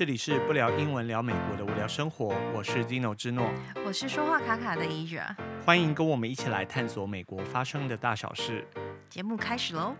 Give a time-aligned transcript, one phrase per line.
[0.00, 3.52] 这里是不聊英文聊美国的无聊生活，我是 Zino 之诺，
[3.84, 8.66] 我是说话卡卡的 Asia，欢迎跟我们一起来探索美国发生的大小事。
[9.10, 9.94] 节目开始喽！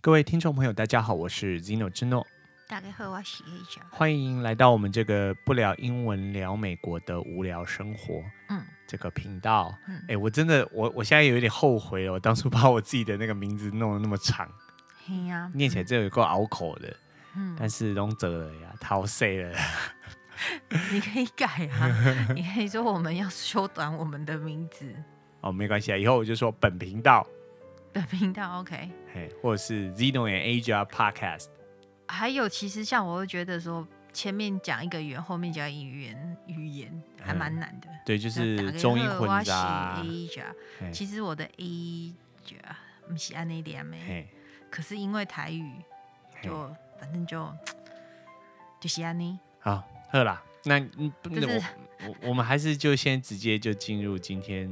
[0.00, 2.26] 各位听众朋友，大家好，我是 Zino 之诺，
[2.68, 14.50] 大家好，我是 Asia，欢迎来到我们这个不聊英文聊美国的无聊生活，嗯，这个频道，哎、嗯，我真的，我我现在有一点后悔了，我当初把我自己的那个名字弄得那么长。
[15.32, 16.96] 啊、念起来真有够拗口的，
[17.34, 19.56] 嗯、但是拢做了呀，太碎了。
[20.90, 24.94] 你可以改啊， 你可以说我们要缩短我们的名字。
[25.42, 27.26] 哦，没关系啊，以后我就说本频道。
[27.92, 31.48] 本频道 OK，嘿，或者是 Zino and Asia Podcast。
[32.06, 37.98] 还有，其实像我会觉得说，前面讲一个语言，后面讲一语言，语言还蛮难的、嗯。
[38.06, 40.00] 对，就是中英混杂。
[40.92, 42.14] 其实我的 Asia
[43.08, 44.28] 不是按那点没。
[44.70, 45.72] 可是因为台语，
[46.42, 47.50] 就嘿反正就
[48.78, 49.38] 就是安妮。
[49.58, 51.62] 好，好啦，那嗯，就是、那我
[52.06, 54.70] 我我们还是就先直接就进入今天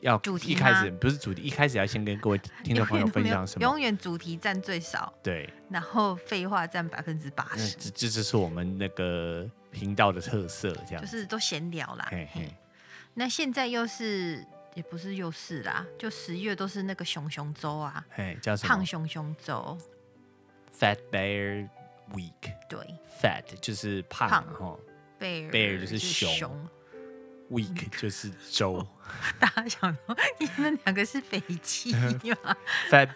[0.00, 0.52] 要主题。
[0.52, 3.62] 一开始不是主题，一开始要先跟各位听众朋友分享什么？
[3.62, 5.48] 永远主题占最少，对。
[5.70, 7.76] 然后废话占百分之八十。
[7.76, 12.06] 这这就是我们那个频道的特色，这样就是都闲聊啦。
[12.10, 12.54] 嘿嘿。
[13.14, 14.46] 那现在又是。
[14.74, 18.68] 也不是又是啦，就十月都是那个熊熊周啊，嘿，叫什么？
[18.70, 19.76] 胖熊熊周
[20.82, 21.68] ，Fat Bear
[22.12, 22.52] Week。
[22.68, 22.80] 对
[23.20, 24.76] ，Fat 就是胖哈
[25.20, 26.68] ，Bear Bear 就是熊
[27.52, 28.84] ，Week 就是周。
[29.38, 32.18] 大家想说你们两个是北极吗
[32.90, 33.10] ？Fat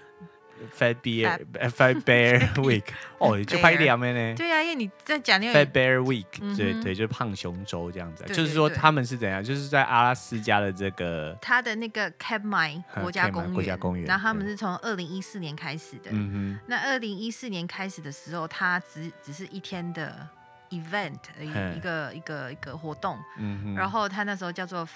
[0.77, 1.39] Fat Bear
[1.71, 2.85] Fat Bear Week，
[3.19, 4.35] 哦，就拍两面呢。
[4.37, 8.25] 对啊，因为你在讲那个 Fat Bear Week，对对，就是胖熊周这样子。
[8.25, 9.43] 就是说他们是怎样？
[9.43, 14.07] 就是在阿拉斯加的这个他的那个 Katmai 国家公园，国家公园。
[14.07, 16.11] 然后他们是从二零一四年开始的。
[16.11, 16.59] 嗯哼。
[16.67, 20.27] 那二零一四年开始的时候，他只只是一天的
[20.71, 23.19] event，一个一个一个活动。
[23.38, 23.75] 嗯哼。
[23.75, 24.88] 然后他那时候叫做。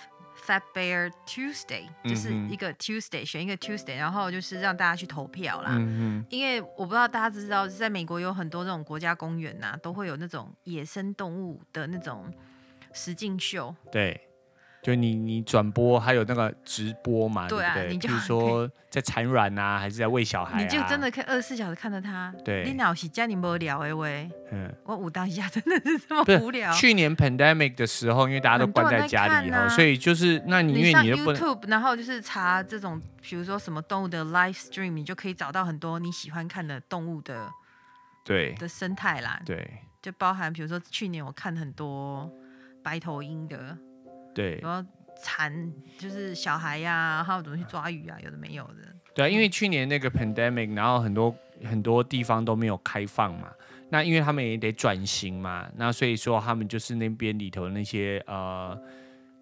[0.47, 5.73] Fat Bear Tuesday 就是一个 Tuesday，选一个 Tuesday，然后就是让大家去投票啦。
[5.73, 6.25] 嗯。
[6.31, 12.33] 因为我不知道大家知不知道，在美国有很多这种国家公园呐，都会有那种野生动物的那种
[12.93, 13.75] 实境秀。
[13.93, 14.21] 对。
[14.83, 17.47] 就你你转播还有那个直播嘛？
[17.47, 20.63] 对啊，你就说在产卵啊，还是在喂小孩？
[20.63, 22.35] 你就真的可以二十四小时看着他。
[22.43, 24.31] 对，你老是家里无聊哎喂。
[24.51, 26.73] 嗯，我武当下真的是这么无聊。
[26.73, 37.51] 去年 pandemic 的时候，因为大家都关在家里哈，所以就是那你因为你 YouTube，然后就是查这种，比如说什么动物的 live stream，你就可以找到很多你喜欢看的动物的
[38.25, 39.43] 对的生态啦。
[39.45, 42.33] 对，就包含比如说去年我看很多
[42.83, 43.77] 白头鹰的。
[44.41, 44.89] 对，然后
[45.23, 48.95] 蚕就是小孩呀、啊，还有怎么去抓鱼啊，有的没有的。
[49.15, 51.35] 对啊，因为去年那个 pandemic，然后很多
[51.65, 53.51] 很多地方都没有开放嘛，
[53.91, 58.81] 那因为他们也得转型嘛，那所以说他们就是那边里头那些呃，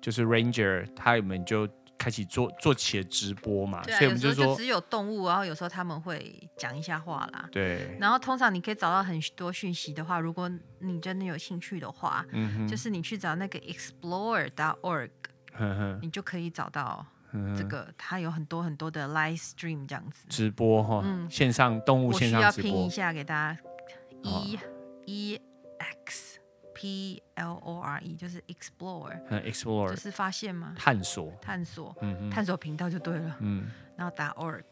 [0.01, 1.69] 就是 ranger，他们就。
[1.99, 7.49] 开启做做起了直播嘛，所以我们就说就只有动物，然后有时候他们会讲一下话啦。
[7.51, 7.97] 对。
[8.01, 10.49] 然后通常你可以找到很多讯息的话，如果
[10.79, 15.11] 你真的有兴趣的话，嗯、就是你去找那个 explore.org，
[15.53, 17.05] 呵呵你就可以找到
[17.57, 20.25] 这个，它有很多很多的 live stream 这样子。
[20.29, 22.71] 直播哈，嗯、线上动物线上直播。
[22.71, 23.59] 我需要拼一下给大家
[24.23, 24.61] 一、哦、
[25.05, 25.48] e x。
[26.79, 29.91] P L O R E 就是 explore，嗯，explore。
[29.91, 30.77] 就是发现吗？
[30.79, 31.93] 探索，探索，
[32.31, 34.63] 探索频道就对了，嗯，然后打 org，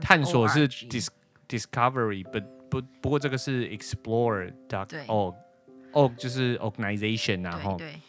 [0.00, 1.08] 探索是 dis
[1.46, 8.00] discovery，不不不过这个是 explore dot org，org 就是 organization，然后对，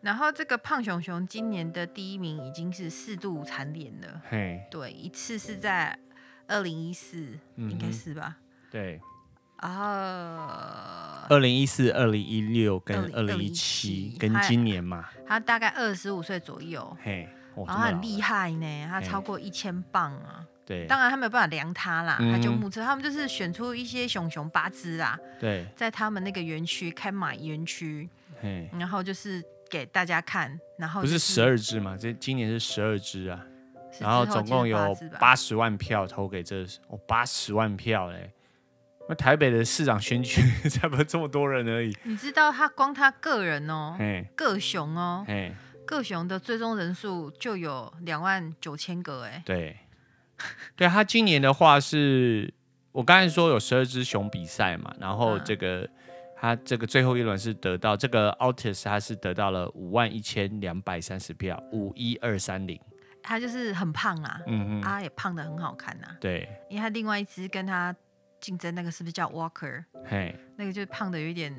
[0.00, 5.96] 然后这个胖熊熊今年的第一名已经是四度蝉联了，嘿，对，一次是在
[6.48, 8.38] 二零一四，应该是吧？
[8.72, 9.00] 对。
[9.66, 17.28] 啊，二零一四、二零一六跟二零一七跟今年嘛，他大概二十五岁左右，嘿，
[17.66, 28.08] 然后很厉害呢，他超过一千磅啊，对，当然他没有办法量他啦，他就目测，他们就是选出一些熊熊八只啊，对，在他们那个园区开买园区，
[28.78, 33.44] 然后就是给大家看，然后不是十二只嘛，这今年是十二只啊，
[33.98, 38.30] 然后总共有八十万票投给这，哦，八十万票嘞。
[39.08, 41.96] 那台北的市长选举 才不这么多人而已。
[42.02, 43.96] 你知道他光他个人哦，
[44.34, 45.24] 个熊哦，
[45.86, 49.40] 个熊的最终人数就有两万九千个哎。
[49.46, 49.76] 对，
[50.74, 52.52] 对他今年的话是，
[52.90, 55.88] 我刚才说有十二只熊比赛嘛，然后这个
[56.36, 62.80] 他这个最后一轮是得到这个 Altus，他是得到了五万一千两百三十票，五一二三零。
[63.22, 66.08] 他就是很胖啊，嗯嗯，他也胖的很好看呐。
[66.20, 67.94] 对，因为他另外一只跟他。
[68.40, 69.84] 竞争那个是不是叫 Walker？
[70.04, 71.52] 嘿，那个就是胖的有一点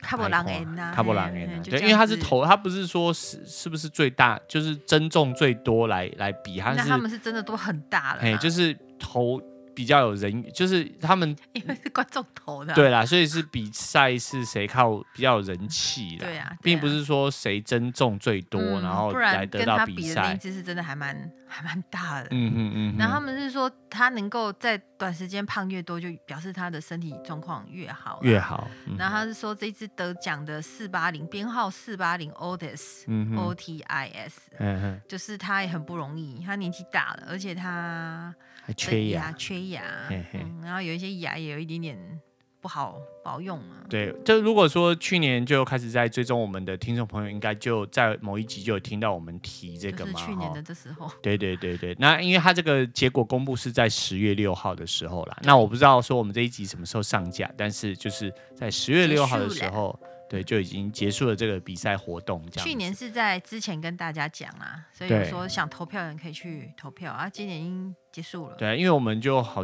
[0.00, 9.40] 卡布朗恩呐，卡布朗恩，对，因为他是头，他不是说是是不是最大，就是增重最多来来比，他是那他们是真的都很大了，哎，就是头。
[9.76, 20.22] 比较有人，就是他们 因为是观众投的，对啦，所以是比赛是谁靠比较有人气的，对啊，并不是说谁增重最多，然后来得到比赛。
[20.22, 22.96] 那只是真的还蛮还蛮大的，嗯嗯嗯。
[22.98, 28.68] 然后他们是说他能够在短时间胖越多，就表示他的身体状况越好越好。
[28.98, 38.34] 然后他是说这一次得奖的四八零编号四八零 Otis，O T I S，嗯哼，就是他也很不容易，他年纪大了，而且他。
[38.78, 42.20] 缺牙，缺牙，嗯，然后有一些牙也有一点点
[42.64, 43.84] 不好不好用啊。
[43.90, 50.12] 对，就如果说去年就开始在追踪我们的听众朋友，应该就在某一集就有听到我们提这个嘛。
[50.12, 51.10] 就是去年的这时候。
[51.20, 60.00] 对对对对，那因为它这个结果公布是在十月六号的时候啦，那我不知道说我们这一集什么时候上架，但是就是在十月六号的时候。
[60.26, 62.42] 对，就已经结束了这个比赛活动。
[62.50, 67.28] 去年是在之前跟大家讲啊，所以说想投票的人可以去投票啊。
[67.28, 68.56] 今年已经结束了。
[68.56, 69.62] 对，因为我们就好，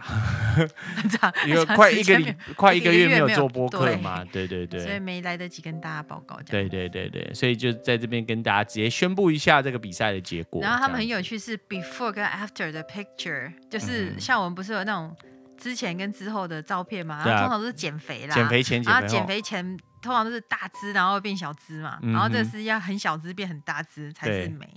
[1.46, 6.38] 因为 快一个礼，快一个月没有做播客嘛，对对对，所以没来得及跟大家报告。
[6.46, 10.60] 对对对对，所以就在这边跟大家直接宣布一下这个比赛的结果。
[10.62, 15.14] 然后他们很有趣，是 before 跟 after 的 picture，就是像我们不是有那种
[15.56, 17.22] 之前跟之后的照片嘛？
[17.24, 19.78] 然后通常都是减肥啦，减肥前，然后减肥前。
[20.02, 24.68] 通常都是大只，然后变小只嘛，然后这是要很小只变很大只才是美，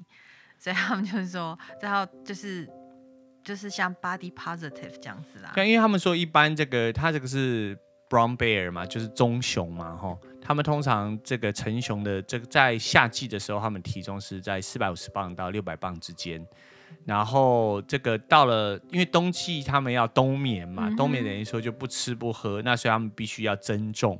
[0.59, 2.69] 所以他们就是说，然后就是
[3.45, 5.51] 就是像 body positive 这样子啦。
[5.55, 7.77] 对，因为他们说一般这个它这个是
[8.09, 16.45] brown bear 嘛，就是棕熊嘛，吼，他们通常这个成熊的这个在夏季的时候，他们体重是在四百五十磅到六百磅之间，
[17.05, 24.19] 然后这个到了因为冬季他们要冬眠嘛，嗯、冬眠等于说就不吃不喝，那所以他们必须要增重。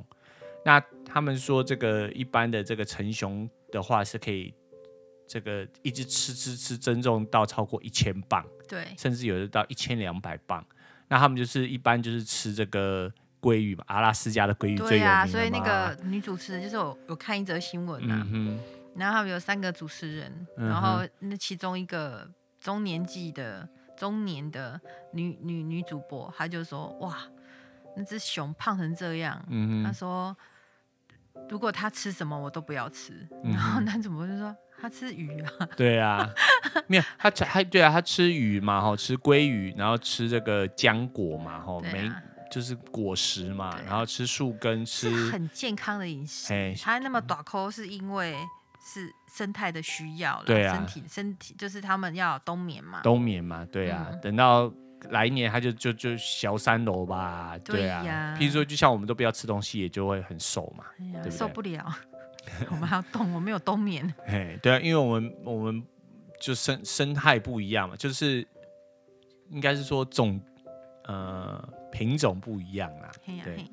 [0.64, 4.52] 那他们说，这个一般的这个成熊的话是可以，
[5.28, 10.64] 这个一直吃吃吃增重到超过一千磅，对，甚至有的到一千两百磅。
[11.08, 14.98] 那他们就是一般就是吃这个鲑鱼嘛，阿拉斯加的鲑鱼最有名。
[14.98, 18.58] 对啊，所以那个女主持人就是我有看一则新闻啊，嗯、
[18.94, 22.28] 然后他们有三个主持人，嗯、然后那其中一个
[22.60, 24.80] 中年纪的中年的
[25.12, 27.18] 女女女主播，她就说哇，
[27.96, 30.36] 那只熊胖成这样，嗯，她说。
[31.50, 33.12] 如果他吃什么我都不要吃，
[33.44, 36.32] 嗯、然后男主播就说他吃鱼啊，对啊，
[36.86, 46.52] 没有他吃他对啊，他吃鱼嘛，哈，吃鲑鱼，然后吃这个浆果嘛，哈，没、啊、就是果实嘛，啊、然后吃树根，吃很健康的饮食。
[46.52, 48.36] 哎，他那么大口是因为
[48.84, 54.72] 是生态的需要了，对啊，身体身体就是他们要冬眠嘛，冬眠嘛，对啊，嗯、等到。
[55.10, 58.34] 来年他就就就小三楼吧，对啊。
[58.36, 61.30] 譬如说，就像我们都不要吃东西，也就会很瘦嘛，哎，对不对？
[61.30, 61.94] 受不了，
[62.70, 64.14] 我们还要动，我们有冬眠。
[64.26, 65.82] 哎，对啊，因为我们我们
[66.40, 68.46] 就生生态不一样嘛，就是
[69.50, 70.40] 应该是说种
[71.04, 73.10] 呃品种不一样啦。
[73.24, 73.64] 对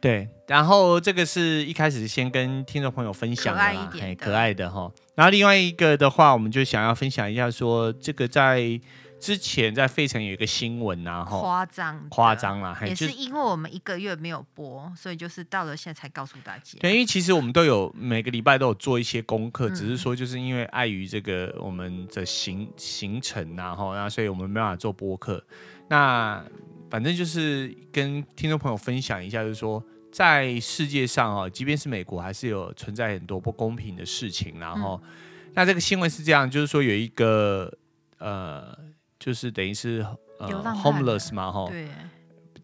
[0.00, 4.90] 对，然后这个是一开始先跟听众朋友分享的，可爱一点的，可爱的哈。
[5.14, 8.80] 然后另外一个的话，我们就想要分享一下，说这个在。
[9.20, 16.78] 之前在费城有一个新闻呐，哈，夸张夸张啦，也是因为我们一个月没有播，所以就是到了现在才告诉大家。
[16.80, 25.44] 对，因为其实我们都有每个礼拜都有做一些功课，嗯、只是说就是因为碍于这个我们的行行程啊，哈，那所以我们没办法做播客。
[25.88, 26.42] 那
[26.88, 34.58] 反正就是跟听众朋友分享一下，就是说在世界上啊，即便是美国，还是有存在很多不公平的事情。
[34.58, 35.10] 然后，嗯、
[35.54, 37.70] 那这个新闻是这样，就是说有一个
[38.16, 38.74] 呃。
[39.20, 40.04] 就是等于是
[40.40, 40.48] 呃
[40.82, 41.86] ，homeless 嘛，哈，对，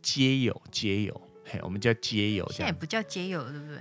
[0.02, 3.78] 街友，街友，嘿，我们叫街友，现在也不叫街友了，对不对？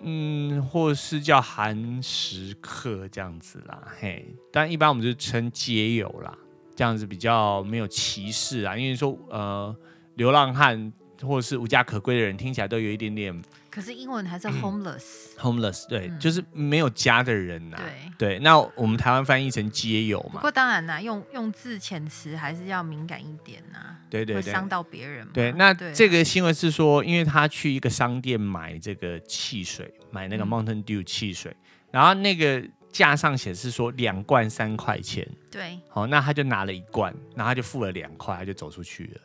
[0.00, 6.36] 嗯，或是叫寒食客这样子啦，嘿，但一般我们就称街友啦，
[6.74, 9.76] 这样子比较没有歧视啊，因为说呃，
[10.16, 10.92] 流浪汉。
[11.22, 13.42] 或者是无家可归的人，听起来都有一点点。
[13.70, 15.30] 可是英文还是 homeless。
[15.36, 17.82] 嗯、homeless，对，嗯、就是没有家的人呐、啊。
[18.18, 20.34] 对对，那我们台湾翻译成街友嘛。
[20.34, 23.96] 不过当然啦，用用字遣词还是要敏感一点呐、啊。
[24.10, 25.32] 对对对，会伤到别人嘛。
[25.32, 35.26] 对，那这个新闻是说，因为他去一个商店买这个汽水，买那个 Mountain Dew 汽水，嗯、然后那个架上显示说两罐三块钱。
[35.50, 35.78] 对。
[35.88, 39.20] 好，那他就拿了一罐，然后他就付了两块，他就走出去了。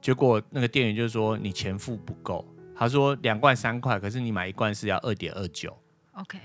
[0.00, 2.46] 结果那个店员就说，你钱付不够，
[2.78, 5.76] 他说两罐三块，可是你买一罐是要二点二九
[6.12, 6.38] ，OK，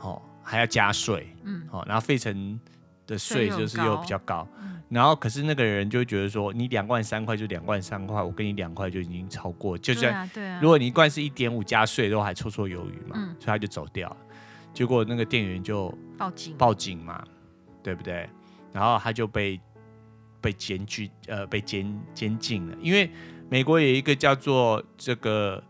[0.00, 2.58] 哦、还要加税，嗯，好、哦，然后费城
[3.06, 4.48] 的税就是又比较高，
[4.88, 14.16] 然后可是那个人就觉得说，你两罐三块就两罐三块，我给你两块就已经超过，就算、啊啊、如果你一罐是一点五加税都还绰绰有余嘛，嗯、所以他就走掉了。
[14.72, 16.56] 结果那个店员就报警。
[16.56, 17.22] 报警嘛，
[17.82, 18.28] 对不对？
[18.72, 19.60] 然后他就被
[20.40, 23.10] 被检举呃被监监禁了，因为
[23.50, 25.62] 美国有一个叫做这个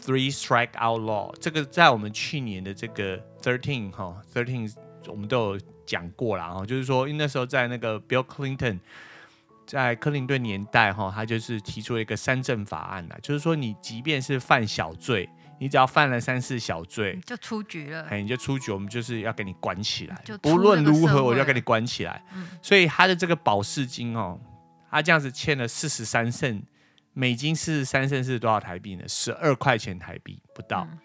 [0.00, 4.72] Three Strike Out Law，这个在我们去年的这个 Thirteen 哈 Thirteen
[5.08, 5.60] 我们都有。
[5.84, 8.78] 讲过了哈，就是说，因为那时候在那个 Bill Clinton
[9.66, 22.24] 在克林顿年代哈，他就是提出了一个三证法案呐，就是说，你即便是犯小罪，你只要犯了三四小罪，就出局了，哎，你就出局，我们就是要给你关起来，不论如何，我就要给你关起来。
[22.32, 24.38] 嗯、所以他的这个保释金哦，
[24.88, 26.62] 他这样子欠了四十三胜
[27.12, 29.06] 美金，四十三升是多少台币呢？
[29.06, 30.86] 十二块钱台币不到。
[30.90, 30.98] 嗯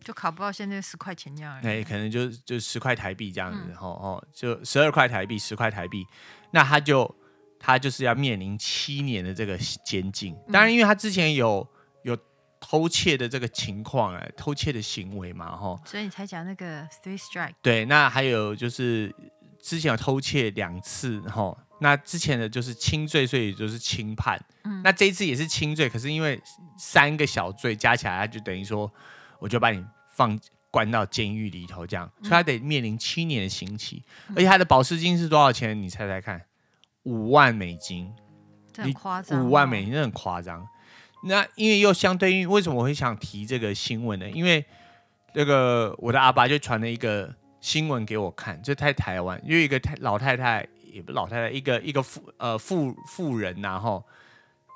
[0.00, 6.06] 就考不到现在十块钱这样，哎、欸，可能就就十块台币这样子，吼、嗯、吼，就十二块台币，十块台币，
[6.52, 7.14] 那他就
[7.58, 10.34] 他就是要面临七年的这个监禁。
[10.52, 11.68] 当然，因为他之前有
[12.04, 12.16] 有
[12.60, 17.54] 偷窃的这个情况，哎，偷窃的行为嘛，吼，所以你才讲那个 three strike。
[17.60, 19.14] 对，那还有就是
[19.60, 24.40] 之前有偷窃两次，吼，那之前的就是轻罪，所以就是轻判。
[24.64, 26.40] 嗯，那这一次也是轻罪，可是因为
[26.78, 28.90] 三个小罪加起来，他就等于说，
[29.38, 29.84] 我就把你。
[30.18, 30.36] 放
[30.72, 35.80] 关到监狱里头，这样，所以他得面临七年的刑期，嗯、而且他的保释金是多少钱？
[35.80, 36.42] 你猜猜看，
[37.04, 38.12] 五万美金，
[38.76, 40.66] 很夸张，五万美金，那很夸张。
[41.22, 44.28] 那因为又相对于，为什么我会想提这个新闻呢？
[44.28, 44.64] 因为
[45.34, 54.04] 那个我的阿爸就传了一个新闻给我看，就在台湾，因为一个太老太太，也不老太太，一个一个妇呃妇妇人，然后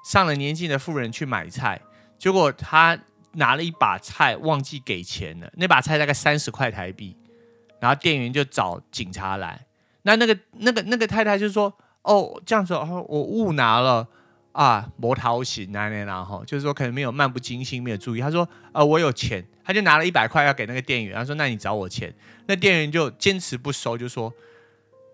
[0.05, 1.81] 上了年纪的妇人去买菜，
[2.19, 2.99] 结果她。
[3.37, 5.51] 拿了一把菜，忘记给钱了。
[5.57, 7.17] 那把菜大概三十块台币，
[7.81, 9.65] 然后店员就找警察来。
[10.03, 11.73] 那那个那个那个太太就说
[12.05, 14.07] ：“哦，这样子，哦、我误拿了
[14.53, 21.17] 啊，磨淘型那那然后就是说可能没有漫不经心，没有注意。”他说：“呃，我有钱。”他就拿了一百块要给那个店员。
[21.17, 22.15] 他说：“那你找我钱。”
[22.49, 24.31] 那店员就坚持不收，就说：“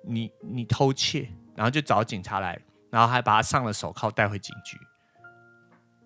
[0.09, 2.57] 你你偷窃。”然后就找警察来，
[2.89, 4.79] 然后还把他上了手铐，带回警局。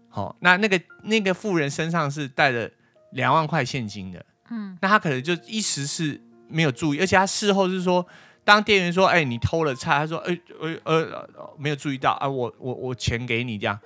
[0.09, 2.73] 好，那那个那个富人身上是带着
[3.11, 6.19] 两万块现金的，嗯，那他可能就一时是
[6.49, 8.07] 没有注意，而且他事后是说，
[8.45, 11.03] 当店员说，哎、欸，你偷了菜，他说，哎、欸，呃
[11.37, 13.79] 呃，没有注意到啊，我我我钱给你这样，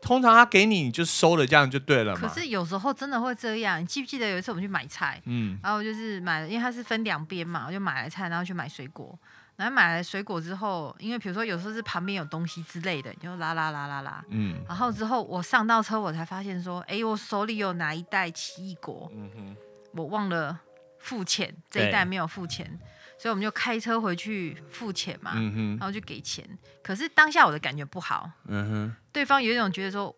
[0.00, 2.20] 通常他给你你就收了这样就对了嘛。
[2.20, 9.18] 可是有时候真的会这样，你记不记得有一次我们去买菜，嗯，然后就是买了，因为它是分两边嘛，我就买了菜，然后去买水果。
[9.56, 14.24] 然后买了水果之后，因为比如说有时候是旁边有东西之类的，你就拉拉拉拉拉。
[14.30, 14.60] 嗯。
[14.66, 19.56] 然后之后我上到车，我才发现说，哎，我手里有拿一袋奇异果，嗯哼，
[19.92, 20.58] 我忘了
[20.98, 22.66] 付钱，这一袋没有付钱，
[23.16, 26.44] 所以我们就开车回去付钱嘛，嗯哼，然后就给钱。
[26.82, 30.14] 可是当下我的感觉不好，嗯哼，对方有一种觉得说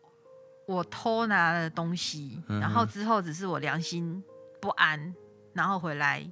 [0.66, 4.24] 我偷拿了东西，然后之后只是我良心
[4.62, 5.14] 不安，
[5.52, 6.26] 然后回来。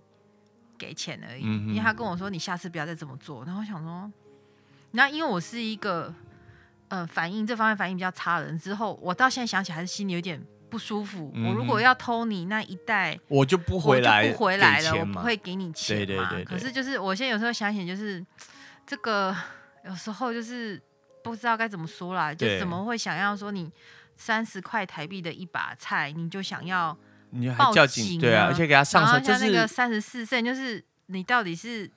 [0.85, 3.43] 给钱而已，因为他跟我说，你下次不要再这么做。
[3.47, 4.13] 然后我想说，
[4.91, 6.13] 那因为我是一个
[6.89, 10.39] 呃反应这方面反应比较差的人，之后我到现在想起来还是心里有点
[10.69, 11.33] 不舒服。
[11.35, 16.05] 嗯、我如果要偷你那一袋，我就不回来，不回来了，我不会给你钱嘛。
[16.05, 18.23] 对对对对，可是就是我现在有时候想起，就是
[18.87, 19.35] 这个
[19.87, 20.79] 有时候就是
[21.23, 23.73] 不知道该怎么说啦，就怎么会想要说你
[24.19, 26.95] 三十块台币的一把菜，你就想要。
[27.35, 28.21] 你还叫警？
[28.21, 31.91] 对啊，而且给他上车，就是那个三十四胜，就是你到底是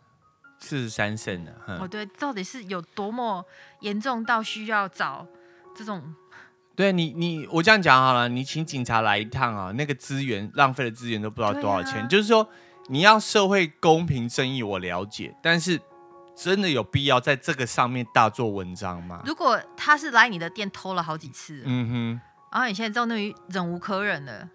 [0.60, 1.56] 四十三胜的。
[1.80, 3.46] 哦，对，到底是有多么
[3.82, 5.26] 严重到需要找
[5.76, 6.16] 这种？
[6.76, 12.02] 对你，你我这样讲好了，你请警察来一趟啊，那个资源浪费的资源都不知道多少钱。
[12.02, 12.48] 啊、就是说，
[12.90, 15.82] 你要社会公平正义，我了解，但是
[16.36, 19.24] 真的有必要在这个上面大做文章吗？
[19.26, 24.48] 如果他是来你的店偷了好几次，嗯哼，然后你现在终于忍无可忍了。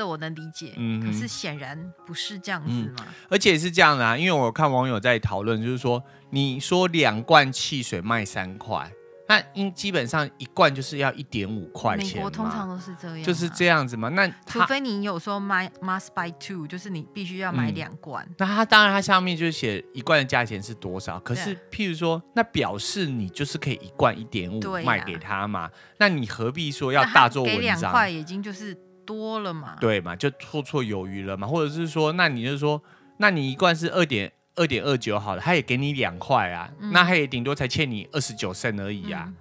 [0.00, 3.06] 这我能理解，嗯、可是显然不是这样子嘛、嗯。
[3.28, 8.90] 而且是这样的啊，因为我看网友在讨论，就是说，你说两罐汽水卖三块，
[9.28, 12.16] 那应基本上一罐就是要一点五块钱。
[12.16, 14.08] 美国通常都是这样，就是这样子嘛。
[14.08, 18.24] 那除非你有说买 must buy two，就是你必须要买两罐。
[18.24, 25.68] 嗯、那它当然它上面就写一罐的价钱是多少，可是譬如说，那表示你就是可以一罐一点五卖给他嘛。
[25.98, 27.60] 那你何必说要大做文章？
[27.60, 28.74] 给两块已经就是。
[29.10, 29.76] 多了嘛？
[29.80, 31.46] 对嘛，就绰绰有余了嘛。
[31.46, 32.80] 或者是说，那你就说，
[33.16, 39.34] 那你一罐是二点二点二九好了，他也给你两块啊，嗯、那他也顶多才欠你二十九胜而已啊，嗯、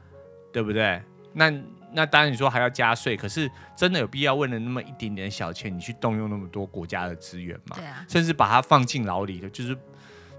[0.52, 1.02] 对不对？
[1.34, 1.54] 那
[1.92, 7.76] 那当然你说还要加税，可是真的有必要为了那么一点点小钱，你去动用那么多国家的资源嘛？
[7.76, 9.78] 对啊，甚至把它放进牢里的，就是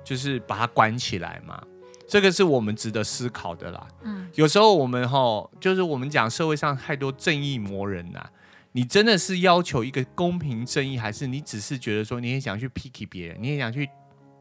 [0.05, 1.63] 就是把它关起来嘛。
[2.09, 3.87] 这个是我们值得思考的啦。
[4.03, 8.31] 嗯，有时候我们哈，就是我们讲社会上太多正义魔人呐、啊，
[8.73, 13.89] 你真的是要求一个公平正义，还是你只是觉得说你也想去 picky 别人，你也想去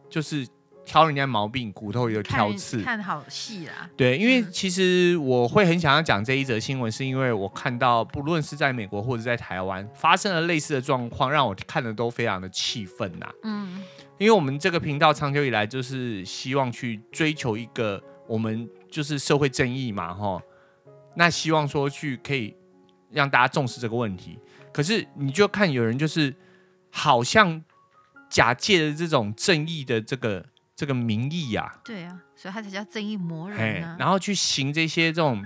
[0.10, 0.48] 就是。
[0.86, 3.88] 挑人家毛病，骨头有挑刺，看，看好戏啦。
[3.96, 13.30] 对，因为其实我会很想要讲这一则新闻，是因为我看到不论是在美国或者在台湾发生了类似的状况，让我看的都非常的气愤呐。
[13.44, 13.84] 嗯，
[14.18, 20.42] 因为我们这个频道长久以来就是希望去追求一个我们就是社会正义嘛，哈。
[21.16, 22.56] 那希望说去可以
[23.12, 24.40] 让大家重视这个问题，
[24.74, 26.36] 可是你就看有人就是
[26.90, 27.64] 好像
[28.30, 30.46] 假借的这种正义的这个。
[30.80, 33.98] 这个名义呀，对啊，所以他才叫正义魔人啊。
[34.00, 35.46] 然后去行这些这种，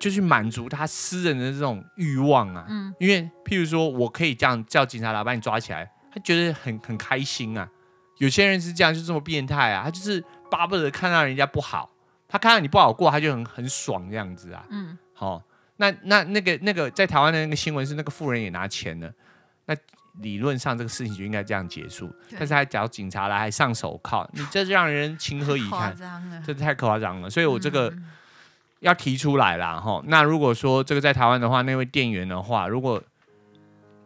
[0.00, 2.64] 就去满足他私人的这种欲望啊。
[2.66, 7.68] 嗯，因为譬如说我可以这样叫警察来把你抓起来，他觉得很很开心啊。
[8.16, 11.90] 有些人是这样，就这么变态啊，他就是巴不得看到人家不好，
[12.26, 14.64] 他看到你不好过，他就很很爽这样子啊。
[14.70, 15.44] 嗯，好、哦，
[15.82, 19.12] 那那那个那个在台湾的那个新闻是那个富人也拿钱了，
[19.66, 19.74] 那。
[20.20, 25.96] 理论上这个事情就应该这样结束，但是还找警察来，还上手铐，你这让人情何以堪？
[26.46, 27.90] 这太夸张了，所以我这个
[28.80, 30.10] 要提出来了哈、嗯。
[30.10, 33.02] 那如果说这个在台湾的话，那位店员的话，如果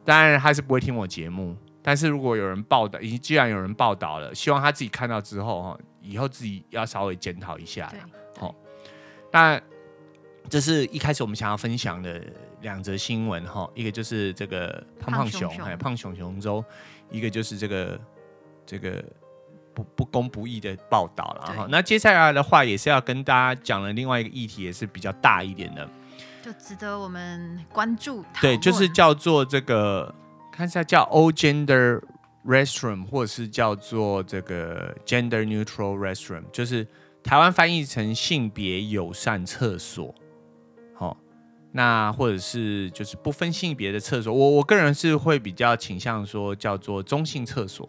[0.04, 7.92] 当然他是不会听我节目，但是如果有人报道，已经既然有人报道了，希望他自己看到之后哈，以后自己要稍微检讨一下。
[8.38, 8.54] 好，
[9.33, 9.61] 那
[10.49, 12.23] 这是一开始我们想要分享的。
[12.62, 16.65] 两则新闻哈，一个就是这个胖胖熊，还有胖熊熊州，
[17.11, 18.00] 一个就是这个
[18.65, 19.05] 这个
[19.73, 21.67] 不不公不义的报道了哈。
[21.71, 25.88] 那接下来的话也是要跟大家讲的另外一个议题，也是比较大一点的，
[26.43, 28.25] 就值得我们关注。
[28.41, 30.12] 对，就是叫做这个，
[30.50, 32.03] 看一下叫 All Gender
[32.45, 36.88] Restroom，或者是叫做这个 Gender Neutral Restroom，就是
[37.23, 40.12] 台湾翻译成性别友善厕所。
[41.76, 47.87] 那或者是就是不分性别的厕所，我我个人是会比较倾向说叫做中性厕所，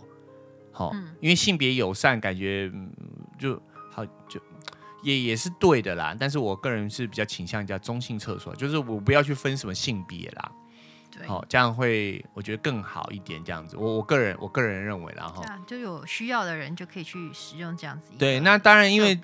[0.73, 2.69] 好、嗯，因为性别友善感觉
[3.39, 3.57] 就
[3.89, 4.41] 好就
[5.03, 6.13] 也也是对的啦。
[6.19, 10.51] 但是我个人是比较倾向叫中性厕所，就是我不要去分什么性别啦，
[11.09, 13.77] 对，好，这样会我觉得更好一点，这样子。
[13.77, 18.11] 我我个人我个人认为啦，哈，就有需要的人就可以去使用这样子。
[18.19, 19.17] 对，那当然因为。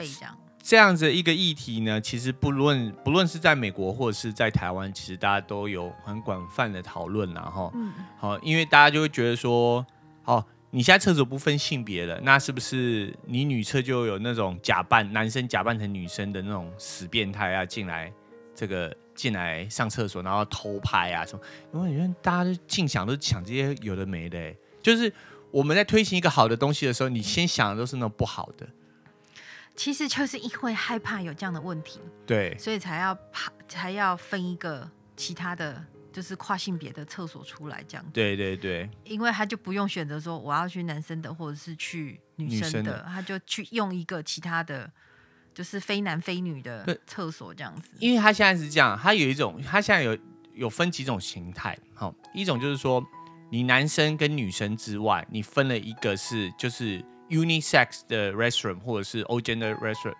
[0.66, 7.72] 这样子一个议题呢，其实不论不论是在美国或者是在台湾，其实大家都有很广泛的讨论，然后，
[8.18, 9.86] 好，因为大家就会觉得说，
[10.24, 18.10] 哦，你现在厕所不分性别了，那是不是你女厕就有那种假扮男生假扮成女生的那种死变态啊进来，
[18.56, 21.44] 这个进来上厕所然后偷拍啊什么？
[21.74, 25.12] 因为你看大家都尽想都想这些有的没的，就是
[25.52, 28.66] 我们在推行一个好的东西的时候，你先想的都是那种不好的。
[29.76, 38.12] 其实就是因为害怕有这样的问题，对，所以才要怕，才要分一个其他的就是跨性别的厕所出来这样子。
[38.14, 44.90] 对对对，因为他就不用选择说我要去男生的或者是去女生的，生的他就去用一个其他的，
[45.56, 47.90] 就是非男非女的厕所这样子。
[47.98, 50.16] 因为他现在是这样，他有一种，他现在有
[50.54, 53.04] 有分几种形态，好，一种就是说
[53.50, 57.04] 你男生跟女生之外，你分了一个是就是。
[57.30, 60.14] Unisex 的 restroom 或者是 all gender restroom，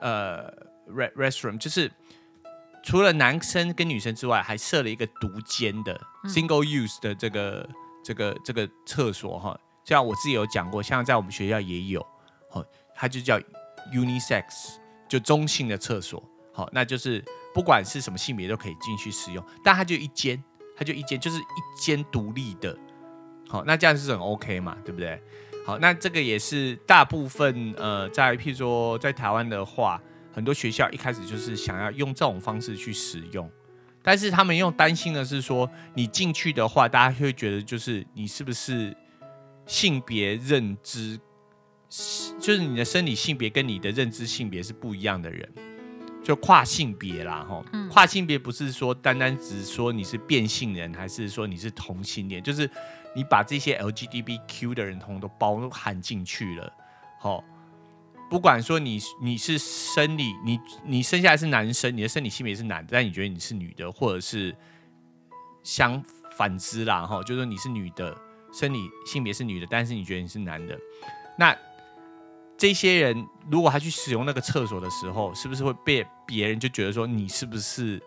[0.00, 0.52] 呃
[0.88, 1.90] ，restroom 就是
[2.82, 7.68] 除了男生跟女生之外，还设了一个独间的 single use 的这个
[8.04, 9.58] 这个这个厕所哈。
[9.84, 12.00] 像我自己有讲过，像在我们学校也有，
[12.50, 13.38] 哦，它就叫
[13.92, 14.76] unisex，
[15.08, 16.22] 就中性的厕所。
[16.52, 17.24] 好，那就是
[17.54, 20.42] 不管是什么性别都可以进去使用，但它就一间，
[20.76, 22.76] 它就一间，就是一间独立的。
[23.48, 25.22] 好，那这样是很 OK 嘛，对不对？
[25.64, 30.00] 好，那这个也是大部分呃，在譬如说在台湾的话，
[30.32, 33.48] 很多学校一开始就是想要用这种方式去使用，
[34.02, 38.96] 但是他们又担心的是说，你进去的话，大家会觉得就是你是不是
[39.64, 41.16] 性别认知，
[42.40, 45.48] 就是你的生理性别跟你的认知性别是不一样的人，
[46.22, 52.70] 就跨性别啦，哈，跨性别不是说单单只说你是变性人，还是说你是同性恋，就是。
[53.14, 56.72] 你把这些 LGBTQ 的人通通都包含进去了，
[57.20, 57.44] 好，
[58.30, 64.56] 不管说你你是生理，你你生下来是男生，你的生理性别是男的，但你觉得你是女的，或者是
[65.62, 66.02] 相
[66.38, 68.16] 反之啦，哈，就是说你是女的，
[68.50, 70.74] 生理性别是女的，但是你觉得你是男的，
[71.36, 71.54] 那
[72.56, 78.00] 这些人如果他去使用那个厕所的时候，是不是会被别人就觉得说你是不是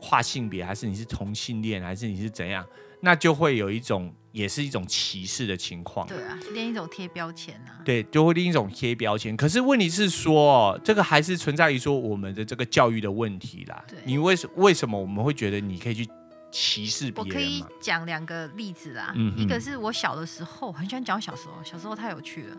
[0.00, 2.64] 跨性别，还是你是同性恋，还是你是怎样？
[3.00, 6.06] 那就会有一种，也是一种歧视的情况。
[6.06, 7.80] 对啊，另一种贴标签啊。
[7.84, 9.36] 对，就会另一种贴标签。
[9.36, 13.84] 可是问题是说，这个还是存在于说我们的这个教育的问题啦。
[13.86, 16.08] 对，你为什为什么我们会觉得你可以去
[16.50, 17.28] 歧视别人？
[17.28, 19.12] 我可以讲两个例子啦。
[19.14, 22.56] 嗯，一个是我小的时候，很喜欢讲小时候，小时候太有趣了。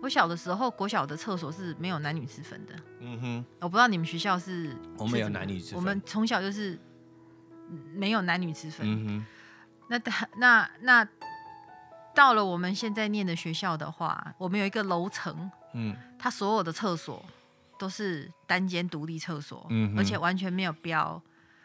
[0.00, 2.74] 我小的时候，国小的厕所是没有男女之分的。
[3.00, 4.76] 嗯哼，我不知道你们学校是。
[4.96, 5.76] 我们有男女之分。
[5.76, 6.78] 我们从小就是
[7.94, 8.86] 没有男女之分。
[8.86, 9.26] 嗯哼。
[9.88, 9.98] 那
[10.36, 11.08] 那那
[12.14, 17.24] 到了我们现在念的学校的话，我们有一个楼层，嗯，它所有的厕所
[17.78, 21.20] 都是单间独立厕所，嗯，而且完全没有标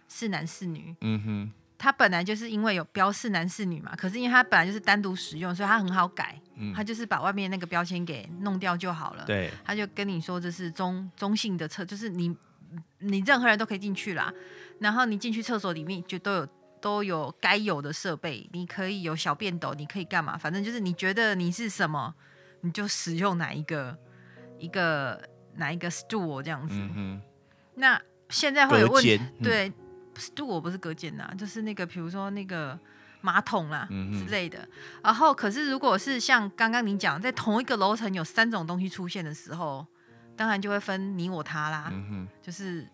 [0.08, 1.52] 是男是女，嗯哼。
[1.84, 12.34] 它本来就是因为有标是男是女嘛，可是因为它本来就是单独使用，所以它很好改，嗯，它就是把外面那个标签给弄掉就好了，对，他就跟你说这是中中性的厕，就是你
[13.00, 14.34] 你任何人都可以进去啦，
[14.80, 16.48] 然后你进去厕所里面就都有。
[16.84, 20.38] 都有该有的设备，你可以有小便斗，你可以干嘛？
[20.38, 22.13] 反正就是你觉得你是什么，
[22.60, 23.98] 你就使用哪一个
[24.60, 25.17] 一个
[25.56, 26.76] 哪一个 stool 这样子。
[26.76, 27.22] 嗯、
[27.76, 29.74] 那现在会有问题，嗯、
[30.13, 32.78] 对 stool 不是隔间呐，就是那个比如说那个
[33.21, 34.67] 马桶啦、嗯、之类的。
[35.04, 39.86] 然后，可是如果是像刚刚你讲，在同一个楼层有三种东西出现的时候，
[40.36, 41.89] 当然就会分你我他啦。
[41.91, 42.88] 嗯、就是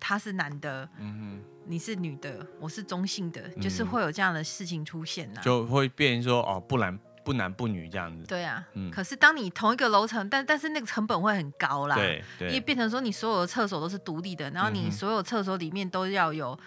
[0.00, 0.88] 他是男的。
[0.98, 6.94] 嗯你是女的，我是中性的，嗯、就是会有这样的事情出现呐、啊，就会变成说哦，不男
[7.24, 8.26] 不男不女这样子。
[8.26, 8.90] 对啊，嗯。
[8.90, 16.58] 可是当你同一个楼层，但但是那个成本会很高啦，对，对，因为变成说你所有的厕所都是独立的，然后你所有厕所里面都要有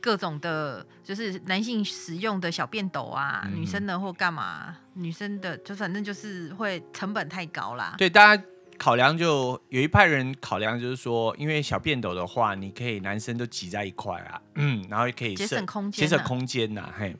[0.00, 7.94] 各种的，就是男性使用的小便斗啊，嗯、女生的或干嘛，女生的就反正就是会成本太高啦。
[7.98, 8.42] 对，大家。
[8.78, 17.16] 考量就有一派人考量，就是说，因为小便斗的话，你可以男生都挤在一块啊，嗯，然后也可以节省空间，节省空间呐、啊，嘿。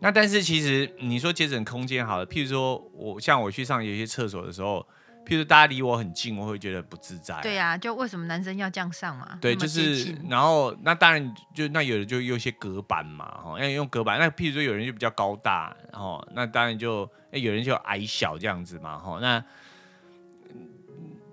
[0.00, 4.86] 那但是其实你说节省空间好了，譬如说我像我去上有些厕所的时候，
[5.26, 7.40] 譬如大家离我很近，我会觉得不自在。
[7.42, 9.38] 对呀、啊，就为什么男生要这样上嘛？
[9.40, 14.18] 对，就是然后那当然就那有的就有些隔板嘛，哈，要用隔板。
[14.18, 19.42] 那譬如说有人就比较高大，然后那当然就哎有人就矮小这样子嘛，哈，那。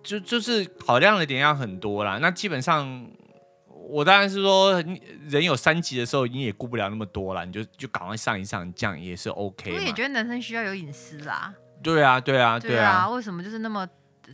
[0.04, 3.08] 就就是考量的点要很多啦，那基本上
[3.90, 4.82] 我当然是说，
[5.28, 9.74] 人有三级的时候，你也顾不了那么多了，你就就赶快上一上，这样也是 OK。
[9.74, 11.54] 我也觉得男生需要有隐私啦。
[11.82, 12.74] 对啊，对啊，对啊。
[12.76, 13.88] 对啊，为什么就是那么？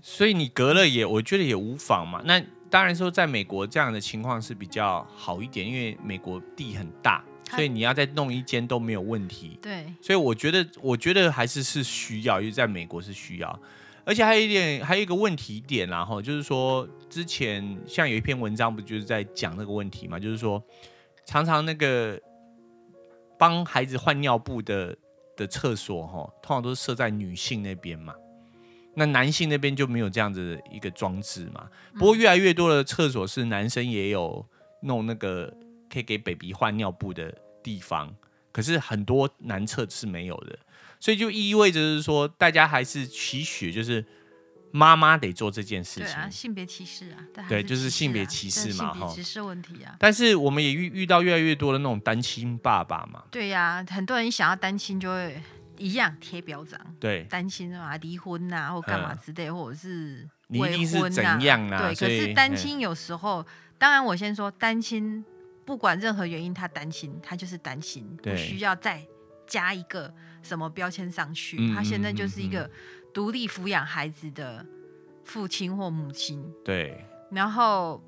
[0.03, 2.21] 所以你隔了也，我觉得也无妨嘛。
[2.23, 9.57] 那当然说，在美国这样的情况是比较好一点，因为美国地很大，所以你要再弄一间都没有问题。
[9.61, 9.91] 对。
[9.99, 13.59] 所以我觉得，我觉得还是是需要，因为在美国是需要。
[14.09, 20.17] 而且还有一点，还有一个问题点，然后就是说，之前像有一篇文章，不就是在讲那个问题嘛？
[20.17, 20.59] 就是说，
[21.27, 22.19] 常常那个
[23.37, 24.97] 帮孩子换尿布的
[25.37, 28.15] 的厕所，哈，通常都是设在女性那边嘛。
[28.95, 31.69] 那男性那边就没有这样子的一个装置嘛。
[31.93, 34.43] 不过越来越多的厕所是男生也有
[34.81, 35.55] 弄那个
[35.87, 38.11] 可以给 baby 换尿布的地方，
[38.51, 40.57] 可是很多男厕是没有的。
[40.99, 44.05] 所以就意味着是说，大家还是期许，就是
[44.71, 46.05] 妈妈得做这件事情。
[46.05, 49.95] 对啊，性别歧视啊，对，啊对，就是性别歧视嘛，哈，歧视问题啊。
[49.97, 53.23] 但是我们也遇遇到越来越多的那种单亲爸爸嘛。
[53.31, 55.41] 对呀、啊，很多人想要单亲就会
[55.77, 56.79] 一样贴标章。
[56.99, 61.79] 对，单亲啊，离婚啊，或干嘛之类，或者是未婚啊，你一定是怎样啊？
[61.79, 63.45] 对，可是单亲有时候，
[63.77, 65.23] 当然我先说单亲，
[65.65, 69.01] 不管任何原因，他单亲，他就是单亲，不需要再
[69.47, 70.13] 加一个。
[70.41, 71.57] 什么标签上去？
[71.59, 72.69] 嗯、他现在就是一个
[73.13, 74.65] 独立抚养孩子的
[75.23, 76.43] 父亲或母亲。
[76.63, 78.03] 对，然后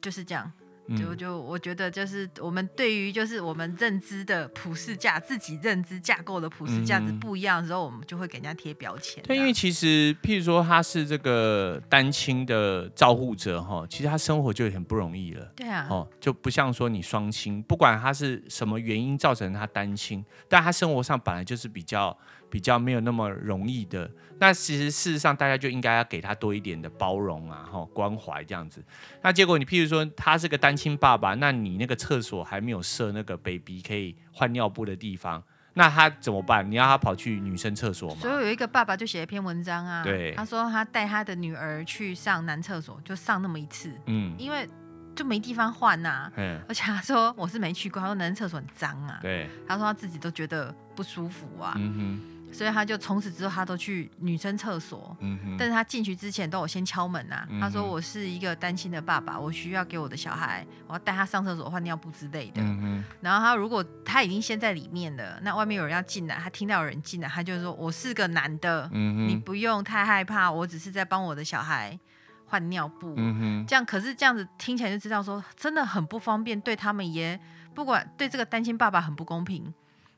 [0.00, 0.50] 就是这样。
[0.96, 9.22] 就就我觉得，就是我们对于就是我们认知的普世价，自己认知架构的普世价值不一样的时候，我们就会给人家贴标签。
[9.24, 15.46] 对，因为其实譬如说他是这个单亲的照护者哈，其实他生活就很不容易了。
[15.56, 22.16] 对啊，哦，就不像说你双亲，不管他是什么原因造成他单亲，但他生活上本来就是比较。
[22.54, 28.80] 比较没有那么容易的，那其实事实上大家就应该要给他多一点的包容啊，哈，关怀这样子。
[29.22, 36.70] 那结果你譬如说他是个单亲爸爸，那你那个厕所还没有设那个 baby 可以换尿布的地方，那他怎么办？
[36.70, 38.20] 你要他跑去女生厕所吗？
[38.20, 44.68] 所以有一个爸爸就写了一篇文章啊，对，他说他带他的女儿去上男厕所，就上那么一次，嗯，因为
[45.16, 52.33] 就没地方换呐、啊，嗯，而且他说我是没去过，他说男生厕所很脏啊，对，他说他自己都觉得不舒服啊，嗯哼。
[52.54, 55.14] 所以他就从此之后他都去女生厕所。
[55.20, 55.56] 嗯哼。
[55.58, 57.48] 但是他进去之前都有先敲门呐、啊。
[57.50, 62.62] 嗯、他说：“我是一个单亲的爸爸，我需要给我的小孩，我要带他上厕所换尿布之类的。
[62.62, 63.04] 嗯哼。
[63.20, 68.88] 然后他如果他已经先在里面了，那外面有人要进来，他听到有人进来，他就说：我是个男的。
[68.92, 71.98] 你不用太害怕，我只是在帮我的小孩
[72.46, 73.12] 换尿布。
[73.16, 73.66] 嗯哼。
[73.66, 77.38] 这样可是这样子听起来就知道说真的很不方便，对他们也
[77.74, 79.74] 不管对这个单亲爸爸很不公平。”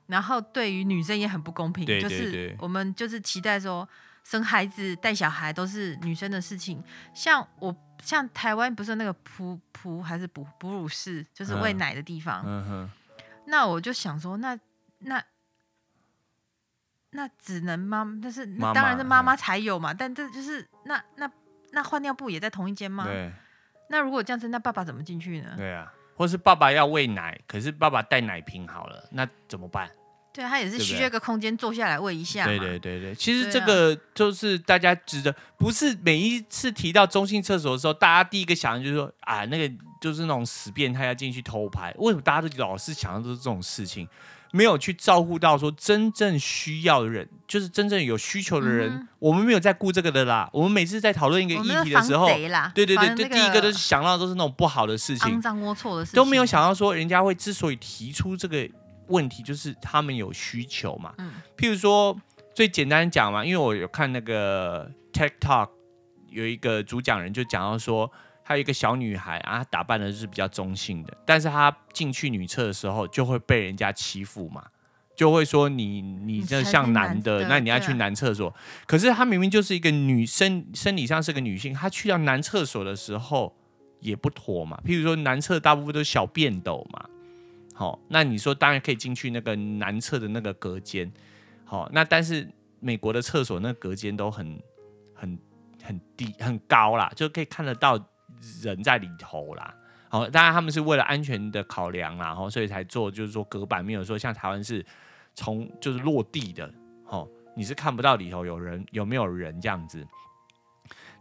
[0.07, 3.89] 然后对于女生也很不公平，对对对，就是我们就是期待说
[4.23, 6.83] 生孩子带小孩都是女生的事情，
[7.15, 12.91] 像我像台湾不是那个哺哺还是哺哺乳室，就是喂奶的地方，嗯嗯、
[13.47, 14.59] 那我就想说，那
[14.99, 15.23] 那
[17.11, 21.31] 那只能妈，但是当然是妈妈才有嘛，但这就是那那
[21.73, 23.05] 那换尿布也在同一间吗？
[23.05, 23.33] 对
[23.89, 25.55] 那如果这样子，那爸爸怎么进去呢？
[25.57, 25.93] 对啊。
[26.17, 29.89] 或是爸爸要喂奶，可是爸爸带奶瓶好了，那怎么办？
[30.33, 32.45] 对，他也是需要一个空间坐下来喂一下。
[32.45, 41.95] 对对对对，其实这个就是大家值得，不是每一次提到中性厕所的时候，大家第一个想的就是说啊，那个就是那种死变态要进去偷拍。
[41.97, 44.07] 为什么大家都老是想到都是这种事情？
[44.53, 50.49] 没有去照顾到说真正需要的人，就是真正有需求的人，嗯、我们没有在顾这个的啦。
[50.53, 52.27] 我们每次在讨论一个议题的时候，
[52.75, 58.69] 对对对对，第一个都是想到的都是那种不好的事情，肮脏龌龊的事情，都没有想到说人家会之所以提出这个
[59.09, 61.13] 问题，就是他们有需求嘛。
[61.19, 62.17] 嗯、譬如说
[62.55, 65.69] 最简单讲嘛，因为我有看那个 TikTok
[66.31, 68.11] 有一个主讲人就讲到说。
[68.49, 74.65] 还有一个小女孩啊，她打扮的是比较中性的，但是她进去女厕的时候就会被人家欺负嘛，
[75.17, 78.49] 就会说你你这像男的，那你要去男厕所。
[78.49, 78.55] 啊、
[78.87, 83.53] 可是她明明就是一个女生，生理上是个女性，她去到男厕所的时候
[83.99, 84.81] 也不妥嘛。
[84.85, 87.05] 譬如说男厕大部分都是小便斗嘛，
[87.75, 91.13] 好，那你说当然可以进去那个男厕的那个隔间，
[91.65, 94.57] 好，那但是美国的厕所那隔间都很
[95.15, 95.37] 很
[95.83, 97.99] 很低很高啦，就可以看得到。
[98.63, 99.75] 人在里头啦，
[100.09, 104.85] 好，当然他们是为了安全的考量啦，然后所以才做，就是说隔板没有说像台湾是
[105.35, 106.73] 从就是落地的，
[107.07, 110.07] 哦，你是看不到里头有人有没有人这样子。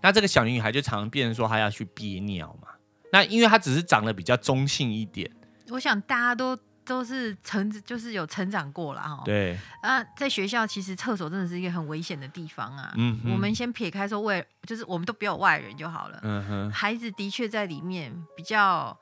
[0.01, 2.67] 那这个小女孩就常常变成说她要去憋尿嘛，
[3.12, 5.32] 那因为她只是长得比较中性一点，
[5.69, 6.58] 我想大家都。
[6.86, 9.21] 都是成，就是有成长过了哈。
[9.26, 12.93] 对啊，在学校其实厕所真的是一个很危险的地方啊。
[12.95, 16.19] 嗯，我们先撇开说外，就是我们都不要外人就好了。
[16.24, 18.98] 嗯哼，孩子的确在里面比较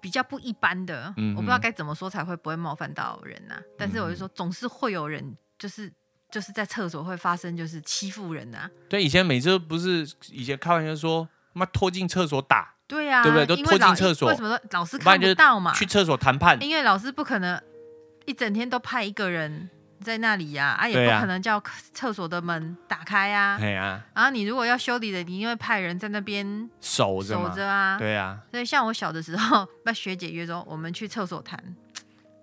[0.00, 3.62] 比较不一般的，嗯，我不知道该怎么说才会不会冒犯到人呐、啊。
[3.76, 5.92] 但是我就说，总是会有人就是
[6.30, 8.70] 就是在厕所会发生就是欺负人啊。
[8.88, 12.74] 对，以前每次不是以前开玩笑说，妈拖进厕所打。
[12.90, 13.46] 对呀、啊，对不对？
[13.46, 15.72] 都拖进厕所，为什么老师看不到嘛？
[15.72, 17.58] 去厕所谈判，因为老师不可能
[18.26, 19.70] 一整天都派一个人
[20.02, 21.62] 在那里呀、啊，啊，也不可能叫
[21.94, 23.58] 厕所的门打开呀、啊。
[23.60, 27.96] 对啊，然后你如果要修理的，你因为派人在那边守着，守着啊。
[27.96, 31.56] 对啊，所以像我小的时候， 被学姐约说我们去厕所谈，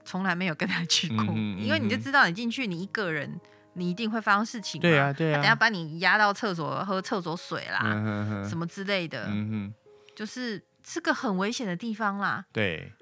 [0.05, 3.37] 从来没有跟他去过，嗯嗯、因为你就知道你进去，你一个人，
[3.73, 4.79] 你一定会发生事情。
[4.79, 9.25] 对啊，对啊，等下把你压到厕所喝厕所水啦，嗯、哼哼什么之类的。
[9.27, 9.73] 嗯哼，
[10.17, 10.65] 就是。
[10.89, 12.45] 是个很危险的地方啦。
[12.53, 12.93] 对，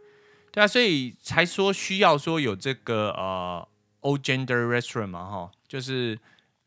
[0.52, 3.68] 对啊，所以才说需要说有这个呃
[4.02, 6.18] ，all gender restaurant 嘛，哈，就是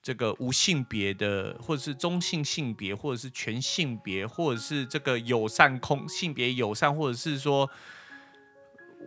[0.00, 7.68] 这个无性别的，或者是中性性别，或者是全性别，或者是这个友善空性别友善，或者是说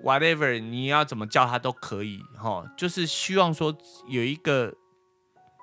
[0.03, 3.73] whatever 你要怎么叫它都可以，哈，就是希望说
[4.09, 4.75] 有一个。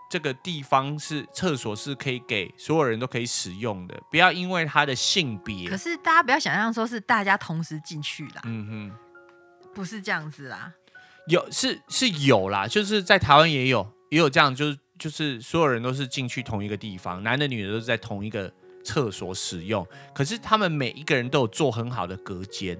[0.08, 5.68] 这个地方是厕所，是可以给所有人都可以使用的，不要因为他的性别。
[5.68, 10.72] 可是大家不要想象说是大家同时进去啦，嗯哼，不是这样子啦。
[11.26, 18.50] 有是是有啦，就是在台湾也有也有这样，就是就是所有人都是进去同一个地方，男的女的都是在同一个
[18.82, 19.86] 厕所使用。
[20.14, 22.78] 可是他们每一个人都有做很好的隔间，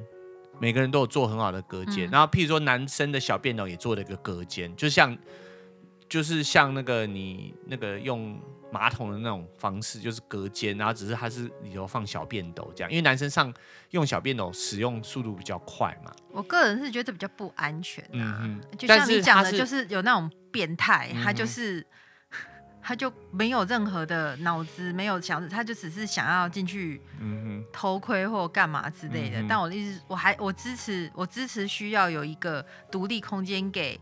[0.58, 2.08] 每个人都有做很好的隔间。
[2.08, 5.14] 嗯、然后譬如说男生的小便斗也做了一个隔间，就像。
[6.08, 8.40] 就是像那个你那个用
[8.70, 13.52] 马桶的那种方式，就是隔间，然后只是它是里头放小便斗这样，因为男生上
[13.90, 16.12] 用小便斗使用速度比较快嘛。
[16.30, 21.84] 我个人是觉得比较不安全啊，就像你讲的，就是有那种变态，他就是
[22.82, 27.00] 他就没有任何的脑子，没有想，他就只是想要进去
[27.72, 29.40] 偷窥或干嘛之类的。
[29.40, 33.98] 嗯、但我的意思，我还我支持，我支持需要有一个独立空间给。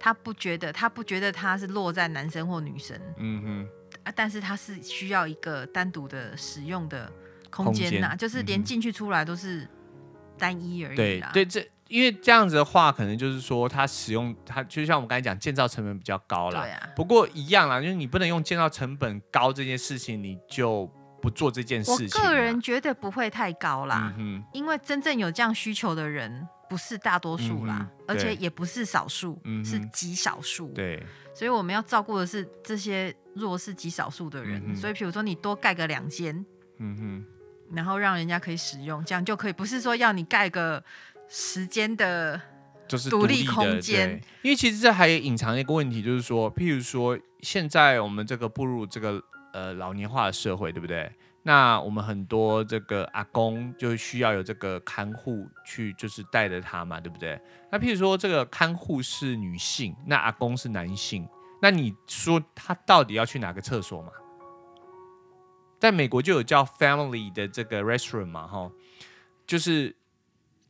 [0.00, 3.68] 他不觉得，他不觉得他是落在男生或女生，嗯哼，
[4.04, 7.10] 啊，但是他是需要一个单独的使用的
[7.50, 9.68] 空间呐，就是连进去出来都是
[10.38, 11.30] 单一而已啦。
[11.32, 16.60] 对对，这因为这样子的话，可能就是说他使用他，就像我们刚才讲，建造成本比较高啦。
[16.60, 16.88] 对啊。
[16.94, 20.86] 不过一样啦，就是你不能用建造成本高这件事情，你就
[21.22, 22.22] 不做这件事情。
[22.22, 30.68] 我个人觉得不会太高啦，嗯、因为真正有这样需求的人不是大多数啦，嗯、而且也不是少数，嗯、是极少数。
[30.68, 31.02] 对。
[31.34, 34.62] 所以我们要照顾的是这些弱势极少数的人。
[34.66, 36.44] 嗯、所以，比如说你多盖个两间，
[36.78, 40.84] 嗯哼，然后让人家可以使用，这样就可以，不是说要你盖个。
[41.30, 42.40] 时间的，
[42.88, 51.12] 就是独立空间，因为其实这还隐藏一个问题，就是说，譬如说，现在我们这个步入这个呃老年化的社会，对不对？
[51.48, 57.40] 那我们很多这个阿公就需要有这个看护去，就是带着他嘛，对不对？
[57.72, 61.26] 那譬如说，这个看护是女性，那阿公是男性，
[61.62, 64.12] 那你说他到底要去哪个厕所嘛？
[65.80, 68.70] 在美国就有叫 family 的这个 restroom 嘛，哈，
[69.46, 69.96] 就是。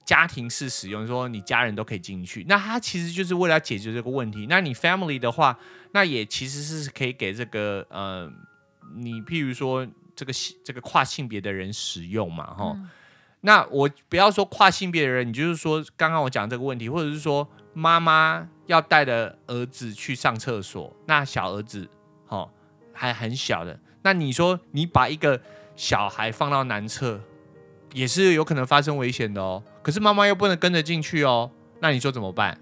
[0.05, 4.47] 家庭式使用，说你家人都可以进去，那他其实就是为了解决这个问题。
[4.49, 5.59] 那你 family 的话，
[5.93, 8.33] 那也其实是可以给这个呃，
[8.97, 9.87] 你譬如说
[10.19, 10.33] 这个
[10.65, 12.91] 这个跨性别的人使用嘛，哈、嗯。
[13.43, 21.89] 那我不要说跨性别的人，你就是说刚刚我讲这个问题，或者是说妈妈要带着儿子去上厕所，那小儿子
[22.27, 22.51] 哈
[22.93, 25.41] 还很小的，那你说你把一个
[25.77, 27.21] 小孩放到男厕，
[27.93, 29.63] 也是有可能发生危险的哦。
[29.85, 32.61] 可是妈妈又不能跟着进去哦，那你说怎么办？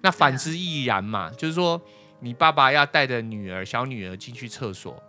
[0.00, 1.78] 那反之亦然嘛，就是说
[2.20, 5.02] 你爸爸要带着女儿、小女儿进去厕所，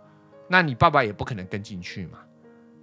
[0.48, 2.18] 那你爸爸也不可能跟进去嘛，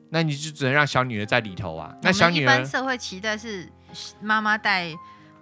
[0.10, 1.96] 那你就只能让小女儿在里头啊。
[2.02, 3.68] 那小女儿一般社会期待是
[4.22, 4.94] 妈妈带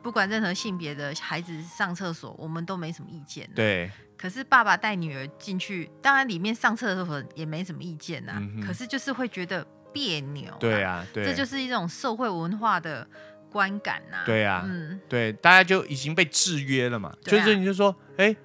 [0.01, 3.49] 不管任何性别的孩子上厕所，我们都没什么意见。
[3.53, 3.91] 对。
[4.17, 8.65] 可是爸爸带女儿进去，当然里面上厕所也没什么意见呐、啊嗯。
[8.65, 9.65] 可是就是会觉得。
[9.93, 13.07] 别扭，对啊，对，这就是一种社会文化的
[13.51, 14.25] 观感呐、啊。
[14.25, 17.09] 对啊，嗯，对，大家就已经被制约了嘛。
[17.09, 18.36] 啊、就是你就说，哎，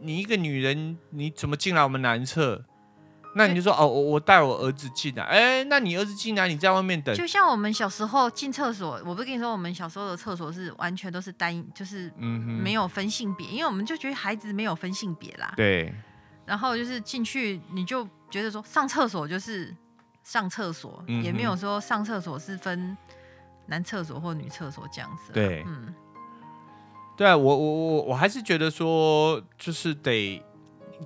[0.00, 2.62] 你一个女人，你怎么进来我们男厕？
[3.36, 5.22] 那你就说，哦，我我带我儿子进来。
[5.22, 7.14] 哎，那你儿子进来，你在外面等。
[7.14, 15.52] 就像我们小时候进厕所，我不是跟你说，我们小时候的厕所是完全都是单，就是嗯，没有分性别、嗯，因为我们就觉得孩子没有分性别啦。
[15.56, 15.94] 对。
[16.44, 19.74] 然后就是进去，你就觉得说上厕所就是。
[20.26, 22.98] 上厕所、嗯、也没有说上厕所是分
[23.66, 25.32] 男厕所或女厕所这样子。
[25.32, 25.94] 对，嗯，
[27.16, 30.42] 对啊，我我我我还是觉得说，就是得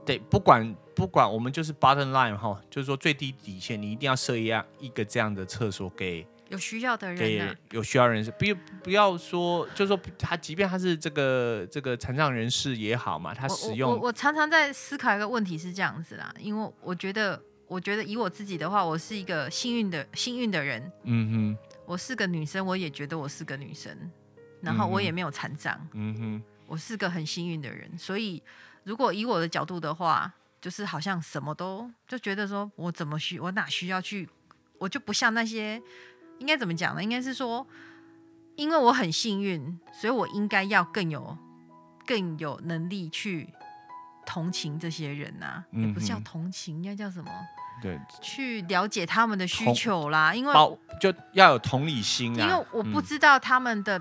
[0.06, 8.44] 得不管不管，我们就是 bottom line 哈，就是说最低底线，你一定要设一样一个这样的厕所给有需要的人、啊，给有需要人士，不
[8.84, 17.40] 不要说，就是说他即便他是这个这个残障人士也好嘛，他使用我我，我常常在思考一个问题是这样子啦，因为我觉得。
[17.70, 20.90] 我觉得以我自己的话，我是一个幸运的幸运的人。
[21.04, 23.96] 嗯哼，我是个女生，我也觉得我是个女生，
[24.60, 25.80] 然后我也没有残障。
[25.92, 27.96] 嗯哼，我是个很幸运的人。
[27.96, 28.42] 所以，
[28.82, 34.28] 如果以我的角度的话，就是好像什么都就觉得说，我怎么需我哪需要去，
[34.78, 35.80] 我就不像那些
[36.38, 37.02] 应该怎么讲呢？
[37.02, 37.66] 应该是说，
[38.56, 41.36] 因为我很幸运，所以我应该要更有
[42.06, 43.48] 更有能力去
[44.26, 47.30] 同情这些人呐、啊，也不是叫同情，应该叫什么？
[47.82, 50.52] 对，去了解他们的需求啦，因为
[51.00, 52.46] 就要有同理心啊。
[52.46, 53.98] 因为我不知道他们的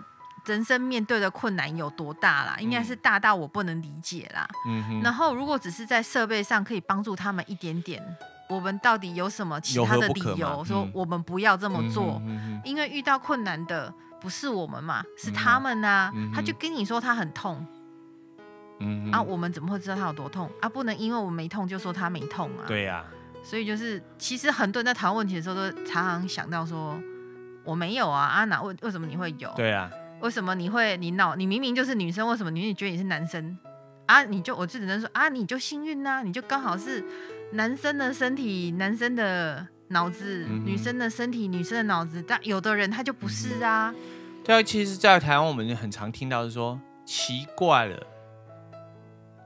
[0.49, 4.47] 人生面对的困难有多大啦，嗯、应该是大到我不能理解啦。
[4.67, 5.01] 嗯哼。
[5.01, 8.03] 然后，如果只是在设备上可以帮助他们一点点，
[8.49, 12.21] 我们到底有什么其他的理由说我们不要这么做？
[12.25, 16.11] 嗯、因为遇到困难的不是我们嘛，是他们啊。
[16.15, 17.65] 嗯、他就跟你说他很痛。
[18.79, 20.67] 嗯啊，我们怎么会知道他有多痛啊？
[20.67, 22.65] 不能因为我没痛就说他没痛啊。
[22.67, 23.05] 对呀、啊。
[23.41, 26.99] 所以就是，其实很多人在谈问题的时候，都常常想到说，
[27.63, 29.49] 我没有啊，啊哪为为什么你会有？
[29.55, 29.89] 对啊，
[30.21, 33.57] 为什么你会你脑你明明就是女生，为什么你你觉得你是男生？
[34.05, 37.03] 啊，你就我就只能说啊，你就幸运呐、啊，你就刚好是
[37.53, 42.23] 男生的身体，男生的脑子、嗯，女生的身体，女生的脑子。
[42.27, 43.93] 但有的人他就不是啊。
[44.43, 48.07] 对啊，其实，在台湾我们很常听到是说，奇怪了。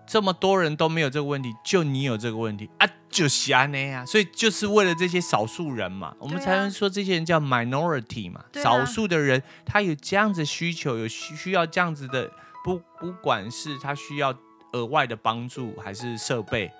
[0.07, 12.31] 这么多人都没有这个问题，就你有这个问题啊，就是啊那样，所以就是为了这些少数人嘛，我们才能说这些人叫 minority 嘛，啊、少数的人他有这样子需求，有需需要这样子的，
[12.63, 14.35] 不不管是他需要
[14.71, 16.71] 额外的帮助还是设备，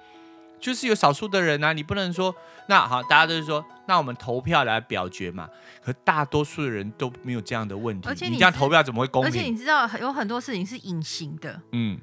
[0.59, 2.35] 就是有少数的人啊，你不能说
[2.67, 5.47] 那好，大家都是说那我们投票来表决嘛，
[5.85, 9.29] 可大多数的人都没有这样的问题，而且你，你这样投票怎么会公平？
[9.29, 11.99] 而且你知道有很多事情是隐形的，嗯。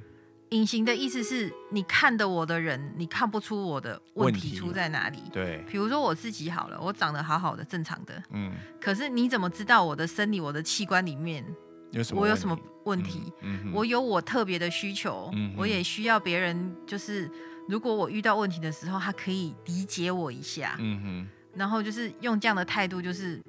[0.51, 5.19] 隐形的意思是你看的我的人，你看不出我的问题出在哪里。
[5.33, 8.23] 对，比如说我自己好了，我长得好好的，正常的。
[8.31, 8.53] 嗯。
[8.81, 11.45] 可是你怎么知道我的生理、我的器官里面
[11.93, 12.21] 有什么？
[12.21, 13.33] 我有什么问题？
[13.43, 17.31] 嗯嗯、我有我特别的需求，嗯、我也需要别人，就是
[17.69, 20.77] 如果我遇到问题的时候，他可以理解我一下。
[20.79, 21.29] 嗯哼。
[21.55, 23.41] 然后就是用这样的态度，就是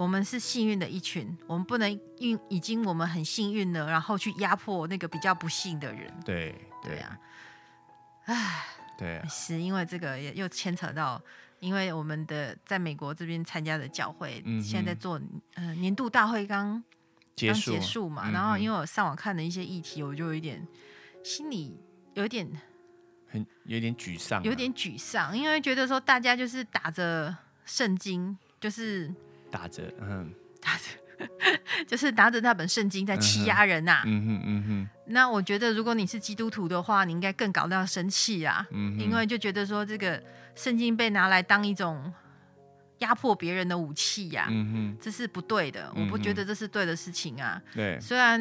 [0.00, 6.10] 我们是幸运的一群，我们不能运已经我们很幸运了，然后去压迫那个比较不幸的人。
[6.24, 6.98] 对对。
[7.00, 7.18] 啊，
[8.24, 8.64] 唉，
[8.96, 11.20] 对啊，是因为这个也又牵扯到，
[11.58, 15.20] 因为我们的在美国这边参加的教会，嗯、现在在做
[15.52, 16.84] 呃年度大会刚刚
[17.36, 20.66] 结束嘛，嗯、然后因为我上网看的一些议题，我就有一点
[21.22, 21.78] 心里
[22.14, 22.50] 有点
[23.28, 27.36] 很有点沮丧，有点沮丧，因为觉得说大家就是打着。
[27.66, 29.14] 圣经就是
[29.50, 31.26] 打着，嗯，打着，
[31.86, 34.10] 就是拿着那本圣经在欺压人呐、啊嗯。
[34.14, 34.88] 嗯哼，嗯哼。
[35.06, 38.66] 那我觉得，如果你是基督徒的话，你应该更搞到要生气啊。
[38.70, 38.98] 嗯。
[38.98, 40.22] 因为就觉得说，这个
[40.54, 42.12] 圣经被拿来当一种
[42.98, 44.48] 压迫别人的武器呀、啊。
[44.50, 44.96] 嗯哼。
[45.00, 47.60] 这是不对的，我不觉得这是对的事情啊。
[47.74, 47.98] 对。
[48.00, 48.40] 虽然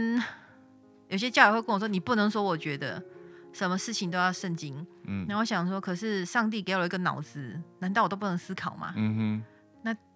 [1.07, 3.03] 有些教友会跟我说，你不能说我觉得。
[3.51, 8.93] 什么事情都要圣经，嗯，然后我想说，可是上帝给我一个脑子，难道我都不能思考吗？
[8.95, 9.43] 嗯哼，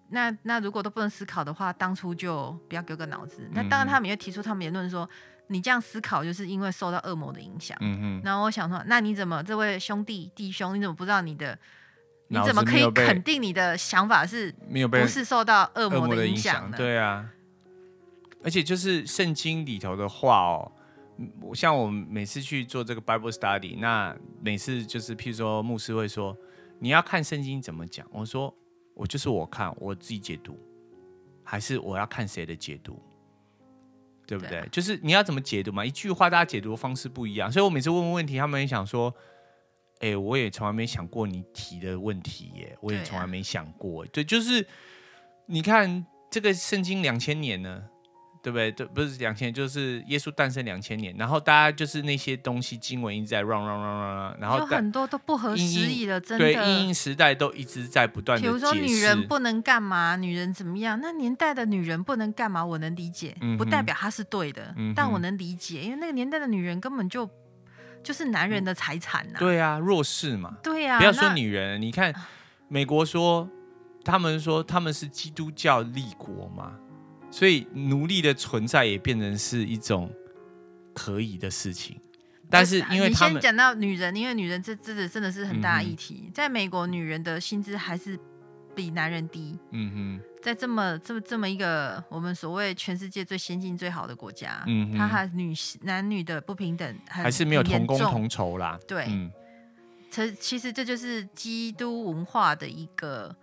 [0.08, 3.48] 那那那如果都不能思考的话，当初就不要给个脑子。
[3.52, 5.08] 那当然，他们也提出他们言论说，
[5.48, 7.76] 你这样思考就是因为受到恶魔的影响。
[7.80, 11.58] 嗯嗯，然后我想说，那你怎么这位兄弟弟兄，你怎么不知道你的？
[12.28, 16.76] 你怎么可以肯定你的想法是没有被不是受到恶魔的影响呢？
[16.76, 17.28] 对啊，
[18.42, 20.72] 而且就是圣经里头的话哦。
[21.54, 26.36] 像我们每次去做这个 Bible Study，那每次就是譬如说牧师会说，
[26.80, 28.52] 你要看圣经怎么讲，我说
[28.94, 30.58] 我就是我看我自己解读，
[31.42, 33.02] 还是我要看谁的解读，
[34.26, 34.60] 对不对？
[34.60, 39.14] 对就是你要怎么解读嘛，一句话大家解读的方式不一样，所以我每次问问问题，他们也想说，
[40.00, 44.66] 哎，我也从来没想过你提的问题耶，我也从来没想过，对，啊、对，就是
[45.46, 47.90] 你看这个圣经两千年呢。
[48.44, 48.70] 对不对？
[48.70, 56.44] 对，不是两千年，就是耶稣诞生两千年，然后大家就是那些东西经文一直在 run run run run，然后有很多都不合时宜的，真的。
[56.44, 58.46] 对，因应时代都一直在不断的。
[58.46, 61.00] 比如说女人不能干嘛，女人怎么样？
[61.00, 62.62] 那年代的女人不能干嘛？
[62.62, 67.26] 我能理解，嗯、不代表她是对的，嗯、但我能理解，因为那个年代的女人根本就
[68.02, 69.40] 就是男人的财产呐、啊。
[69.40, 70.54] 对啊，弱势嘛。
[70.62, 72.14] 对啊，不要说女人，你看
[72.68, 73.48] 美国说，
[74.04, 76.74] 他们说他们是基督教立国嘛。
[77.34, 80.08] 所以奴隶的存在也变成是一种
[80.94, 82.00] 可以的事情，
[82.48, 86.22] 但是因为他们你先讲到女人，因为女人这这个真的是很大的议题。
[86.26, 88.16] 嗯、在美国，女人的薪资还是
[88.72, 89.58] 比男人低。
[89.72, 98.78] 嗯哼，在这么这么这么一个我们所谓全世界最先进最好的国家，嗯哼，它还女男女的不平等还是没有同工同酬啦。
[98.86, 99.06] 对，
[100.08, 103.34] 其、嗯、其实这就是基督文化的一个。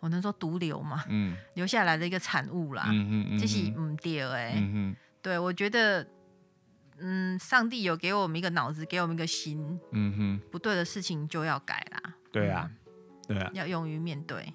[0.00, 1.04] 我能说毒瘤嘛？
[1.08, 2.84] 嗯， 留下来的一个产物啦。
[2.88, 4.54] 嗯嗯这是唔对哎。
[4.56, 6.06] 嗯哼对，我觉得，
[6.98, 9.78] 嗯，上帝有给我们一个脑子，给我们一个心。
[9.92, 10.40] 嗯哼。
[10.50, 12.14] 不对的事情就要改啦。
[12.32, 12.70] 对啊，
[13.28, 13.50] 对啊。
[13.54, 14.52] 要勇于面对，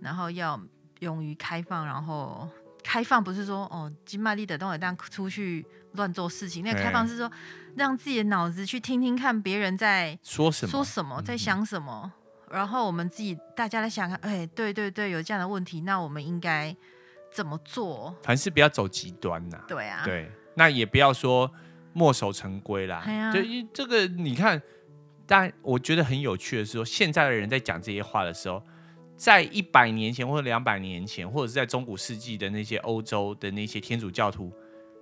[0.00, 0.60] 然后要
[1.00, 2.48] 勇于开放，然后
[2.84, 7.30] 开放不是说哦，金麦利的东西当出去乱做事情，那个开放是说
[7.74, 12.12] 让自己的脑子去听听看别人在说什么，说什么，在想什么。
[12.56, 16.74] 然后我们自己大家来想看，哎，对对对，有这样的问题，那我们应该
[17.30, 18.16] 怎么做？
[18.22, 19.62] 凡事不要走极端呐。
[19.68, 21.52] 对啊，对，那也不要说
[21.92, 23.02] 墨守成规啦。
[23.04, 23.40] 对啊，就
[23.74, 24.60] 这个你看，
[25.26, 28.62] 但我觉得很有趣的是说，现在的人在讲这些话的时候，
[29.18, 34.50] 在一百年前或者两百年前，或者是在中古世纪的那些欧洲的那些天主教徒，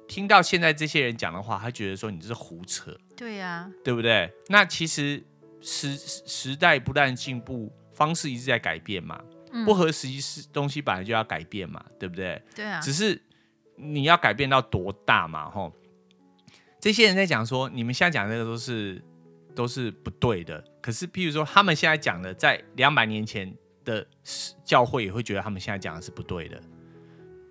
[0.08, 2.98] 听到现在这些人讲的话，他觉得说你这是胡扯。
[3.16, 4.28] 对呀，对不对？
[4.48, 5.22] 那其实。
[5.64, 9.18] 时时代不断进步，方式一直在改变嘛，
[9.50, 12.40] 嗯、不合时宜是东西本来就要改变嘛，对不对？
[12.54, 12.78] 对啊。
[12.80, 13.20] 只是
[13.76, 15.48] 你要改变到多大嘛？
[15.50, 15.72] 吼，
[16.78, 19.02] 这些人在讲说，你们现在讲的这个都是
[19.54, 20.62] 都是不对的。
[20.82, 24.06] 可是，譬如说，他们现在讲的，在两百年前的
[24.64, 26.60] 教会也会觉得他们现在讲的是不对的，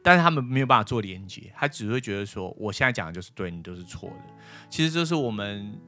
[0.03, 4.34] 但是他们没有办法做连接，他只会觉得说，我现在讲的就是对，你都是错的。
[4.70, 5.80] 其实这是我们。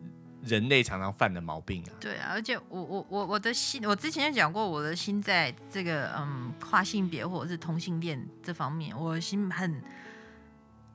[0.45, 1.91] 人类常常犯的毛病啊！
[1.99, 9.81] 对啊，而且我我我我的心，我之前就讲过，我的心在这个嗯跨性别或者是同性恋这方面，我的心很，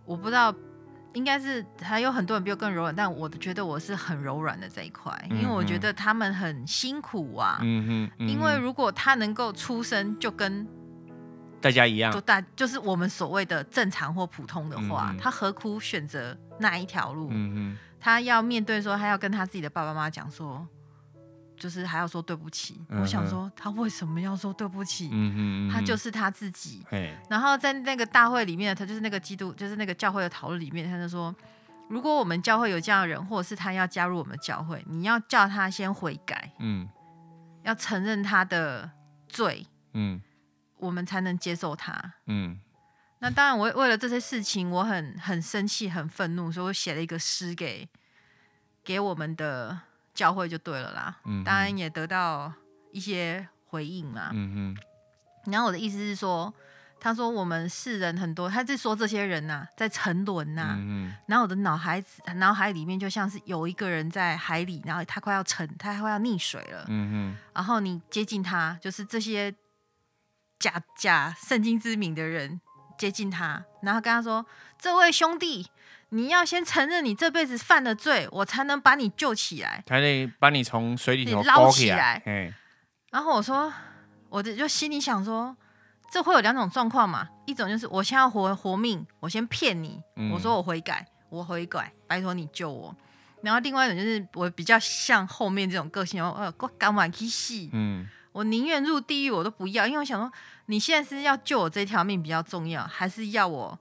[0.05, 0.55] 我不知道，
[1.15, 7.59] 应该是还有很多人比我更柔软，但我觉得我是很柔软的这一块，因为我觉得他们很辛苦啊。
[7.63, 8.11] 嗯哼。
[8.19, 10.67] 嗯哼，因为如果他能够出生就跟
[11.61, 17.29] 大家一样，就大就是我们所谓的正常或普通的话，嗯、他何苦选择那一条路？
[17.33, 17.79] 嗯哼。
[18.01, 20.67] 他要面对说，他要跟他自己的爸爸妈妈讲说，
[21.57, 22.81] 就是还要说对不起。
[22.89, 25.11] 嗯、我想说他为什么要说对不起？
[25.71, 26.83] 他就是他自己。
[26.89, 31.35] 嘿然后在那个大会里面，他就是那个基督，就是那个教会的讨论里面，他就说，
[31.89, 36.89] 如果我们教会有这样的人，或者是他要加入我们教会，你要叫他先悔改，嗯，
[37.65, 38.91] 要承认他的
[39.29, 40.21] 罪，嗯，
[40.79, 42.59] 我们才能接受他，嗯。
[43.23, 47.87] 那当然，我为了这些事情，我很很生气，很愤怒，所以我写了一个诗给
[48.83, 49.79] 给我们的
[50.15, 51.17] 教会就对了啦。
[51.27, 52.51] 嗯，当然也得到
[52.93, 54.31] 一些回应嘛。
[54.33, 54.77] 嗯嗯。
[55.53, 56.53] 然后我的意思是说，
[56.99, 60.75] 他说我们世人很多，他在说这些人呐、啊，在沉沦呐。
[60.79, 61.17] 嗯哼。
[61.27, 66.87] 然后我的脑海子脑海里面就像是有一个人在海里，然后他快要沉，他快要溺水了。
[66.89, 67.37] 嗯哼。
[67.53, 69.55] 然后你接近他，就是这些
[70.59, 72.59] 假假圣经之名的人。
[73.01, 74.45] 接近他，然后跟他说
[74.79, 75.67] ：“这位兄弟，
[76.11, 82.23] 你要先承认你这辈子犯的罪，我才能把你救起来，才能把你从水里头捞起来。”
[83.11, 83.73] 然后我说
[84.29, 85.57] ：“我就心里想说，
[86.13, 87.27] 这会有两种状况嘛？
[87.47, 89.99] 一种就是我先要活活命，我先骗你，
[90.31, 92.95] 我说我悔改，我悔改，拜托你救我。
[93.43, 97.67] 然后另外一种就是我比较像后面这种个性，我我敢玩去死？
[97.73, 100.31] 嗯，我宁愿入地狱，我都不要，因为我想说。”
[100.71, 103.77] 你现在是要救我这条命比较重要，还是要我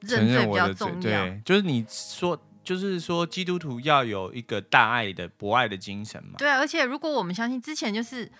[0.00, 1.00] 认罪比较重要？
[1.00, 6.34] 对，就是你说，就是说，基督徒要有一个大爱的博爱的精神嘛。
[6.36, 8.30] 对啊，而且如果我们相信之前就是，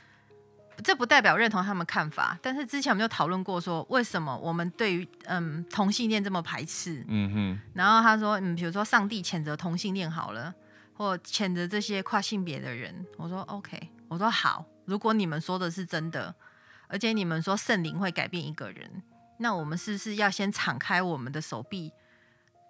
[0.85, 7.03] 这不代表认同他们看法，但是之前我们就讨论过说，为什么我们对于嗯同性恋这么排斥？
[7.09, 7.61] 嗯哼。
[7.73, 10.55] 然后他说，嗯，比如说上帝谴责同性恋好了，
[10.93, 16.35] 或谴责这些跨性别的人，我说 OK，我说好，如果你们说的是真的。
[16.89, 19.03] 而且你们说圣灵会改变一个人，
[19.39, 21.93] 那我们是不是要先敞开我们的手臂，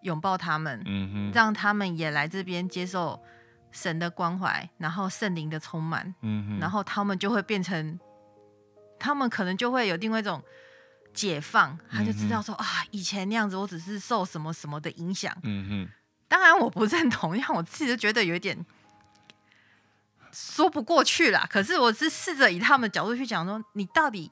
[0.03, 0.83] 拥抱他们，
[1.33, 3.23] 让他们也来这边接受
[3.71, 6.15] 神的关怀，然后圣灵的充满，
[6.61, 7.99] 然后他们就会变成，
[8.99, 10.43] 他们可能就会有另外一种
[11.13, 15.93] 解放，他就知道说、嗯、啊，以前那样子我只是受什么什么的影响，嗯哼，
[16.29, 18.65] 当然我不认同，因为我自己就觉得有一点。
[20.39, 24.31] 说不过去了，可是我是试着以他们的角度去讲说，你到底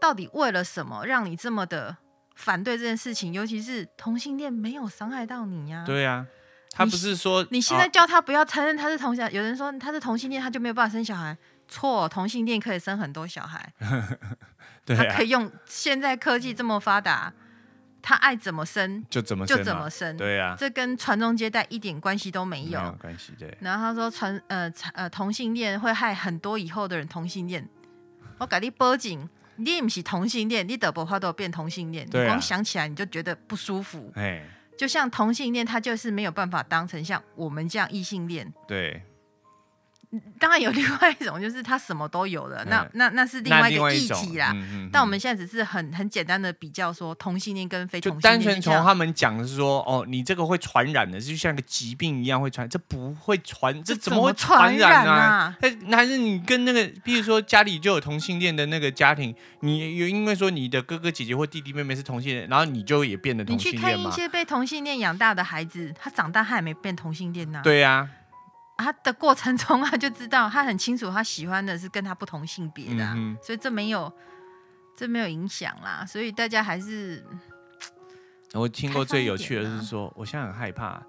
[0.00, 1.98] 到底为了什么让你这么的
[2.34, 3.34] 反对这件事情？
[3.34, 5.84] 尤其是同性恋没有伤害到你呀、啊？
[5.84, 6.26] 对呀、啊，
[6.72, 11.36] 他不是说你，你现在叫他不要承认他是同性，哦、有人说他是同性恋，他就没有办法生小孩。
[11.68, 13.70] 错，同性恋可以生很多小孩，
[14.86, 17.30] 对啊、他可以用现在科技这么发达。
[18.08, 22.80] 他爱怎么生就怎么生，就怎么生，对呀、啊，这跟传宗接代一点关系都没有。
[22.80, 23.54] 没有关系，对。
[23.60, 27.68] 然后他说传呃呃同性恋会害很多以后的人同性恋。
[28.38, 34.10] 我给你报警，你不是同性恋，你得不话都变同性恋，啊、你光想起来你就觉得不舒服。
[34.14, 34.42] 哎
[34.78, 38.50] 就像同性恋，他就是没有办法当成像我们这样异性恋。
[38.66, 39.02] 对。
[40.38, 44.54] 当然有 另外一种，就是他什么都有了，那那那是另外一个议题啦。
[44.90, 48.32] 但我们现在只是很很简单的比较说同性恋跟非同性恋。
[48.32, 55.56] 单纯从他们讲的是说，哦，你这个会传染的，就像个疾病一样会传，这不会传，这怎么会传染啊？
[55.86, 63.88] 那还是你跟那个，比如说家里就有同性恋的那个家庭，你有因为说你的哥哥姐姐或弟弟妹妹是同性恋，然后你就也变得同性恋吗？
[63.90, 67.60] 你去看一些被同性恋养大的孩子，他长大他也没变同性恋呐。
[67.62, 68.08] 对呀。
[68.78, 74.10] 他的过程中，他就知道他很清楚，他喜欢的是跟他不同性别的，嗯、所以这没有
[74.96, 76.06] 这没有影响啦。
[76.06, 77.22] 所以大家还是
[78.54, 81.02] 我听过最有趣的是说，我现在很害怕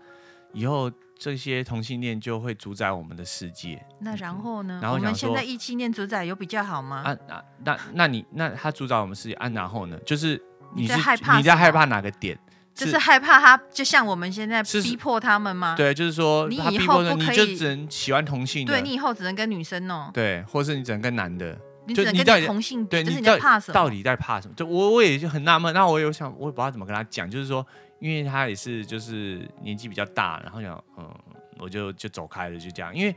[0.51, 3.85] 以后这些同性恋就会主宰我们的世界。
[3.99, 4.79] 那然后呢？
[4.81, 7.03] 然后我们现在异性恋主宰有比较好吗？
[7.05, 9.47] 啊，那那那你那他主宰我们世界啊？
[9.49, 9.97] 然后呢？
[10.05, 10.41] 就是
[10.73, 12.37] 你是你在害怕，你在害怕哪个点？
[12.85, 15.75] 就是害怕他，就像我们现在逼迫他们吗？
[15.75, 18.65] 对，就是说你以后不可以，你就只能喜欢同性。
[18.65, 20.09] 对，你以后只能跟女生哦。
[20.13, 21.57] 对，或是你只能跟男的。
[21.85, 22.85] 你只能跟同性。
[22.85, 23.73] 对，你在怕什么？
[23.73, 24.53] 到底在怕什么？
[24.55, 25.73] 就我我也就很纳闷。
[25.73, 27.27] 那我有想，我也不知道怎么跟他讲。
[27.27, 27.65] 就是说，
[27.99, 31.09] 因为他也是就是年纪比较大，然后想嗯，
[31.57, 32.95] 我就就走开了，就这样。
[32.95, 33.15] 因为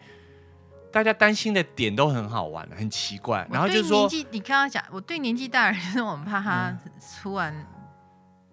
[0.90, 3.46] 大家担心的点都很好玩，很奇怪。
[3.52, 6.74] 然后就是说，你刚刚讲，我对年纪大的人，我们怕他
[7.22, 7.54] 突然。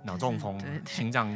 [0.04, 1.30] 脑中风，心脏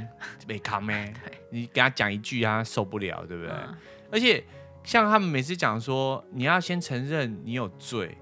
[0.48, 1.14] 被卡咩？
[1.52, 3.52] 你给他讲一句，他受不了，对不对？
[3.52, 3.78] 嗯、
[4.12, 4.44] 而且
[4.84, 8.18] 像他们每次讲说，你要先承认你有罪。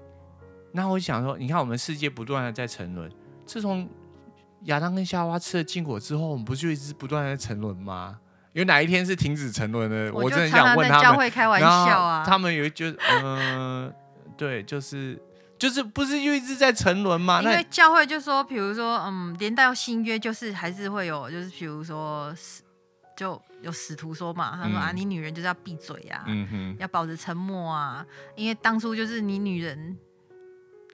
[0.72, 3.10] 那我想说，你看我们世界不断的在沉沦。
[3.46, 3.88] 自从
[4.64, 8.18] 亚当跟夏娃吃了禁果之后，我们不就一直不断的在沉沦吗？
[8.52, 10.12] 有哪一天是停止沉沦的？
[10.12, 11.02] 我真的想问他们。
[11.04, 13.92] 教会开玩笑啊，他们有就嗯、呃，
[14.36, 15.20] 对，就是。
[15.62, 17.40] 就是不是就一直在沉沦吗？
[17.40, 22.34] 因为教会就说，比如说，嗯，连到新约就是还是会有，就是比如说
[23.16, 28.04] 就有使徒说嘛，他说、嗯、啊，你女人就是要闭嘴啊，嗯、要保持沉默啊，
[28.34, 29.96] 因为当初就是你女人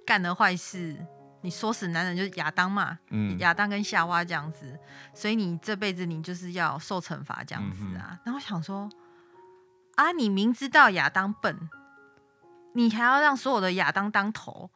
[0.05, 0.95] 干了坏事，
[1.41, 4.79] 你说死男人就是亚当嘛，嗯、亚当跟夏娃这样子，
[5.15, 8.11] 所以你这辈子你就是要受惩罚这样子啊。
[8.13, 8.87] 嗯、然后我想说，
[9.95, 11.59] 啊，你明知道亚当笨，
[12.75, 14.71] 你还要让所有的亚当当头，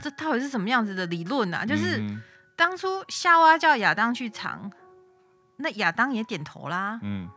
[0.00, 1.64] 这到底是什么样子的理论啊？
[1.64, 2.02] 就是
[2.56, 4.70] 当初夏娃叫亚当去尝。
[5.56, 6.98] 那亚当也点头啦。
[7.02, 7.28] 嗯，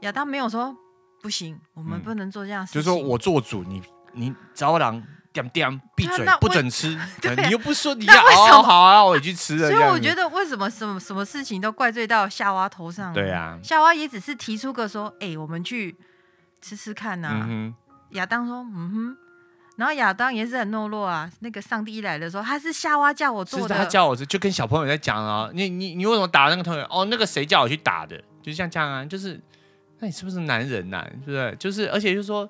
[0.00, 0.74] 亚当没有说
[1.20, 2.80] 不行，我们不能做这样事情。
[2.80, 3.82] 就是说我做主，你
[4.12, 5.02] 你招狼
[5.32, 6.98] 点点闭嘴，不准吃。
[7.20, 9.68] 对，你又不说你要哦，好啊，我也去吃了。
[9.70, 13.12] 所以我觉得为什么什么什么事情都怪罪到夏娃头上？
[13.12, 15.94] 对啊，夏娃也只是提出个说，哎，我们去
[16.62, 17.46] 吃吃看呐。
[18.10, 19.16] 亚当说，嗯哼。
[19.76, 21.30] 然后亚当也是很懦弱啊。
[21.40, 23.74] 那个上帝一来的时候，他是夏娃叫我做的。
[23.74, 25.50] 他叫我做，就跟小朋友在讲啊。
[25.52, 26.80] 你你你为什么打那个同学？
[26.90, 28.22] 哦，那个谁叫我去打的？
[28.42, 29.40] 就像这样啊，就是
[29.98, 31.08] 那你是不是男人呐、啊？
[31.24, 31.56] 是不是？
[31.58, 32.48] 就是而且就是说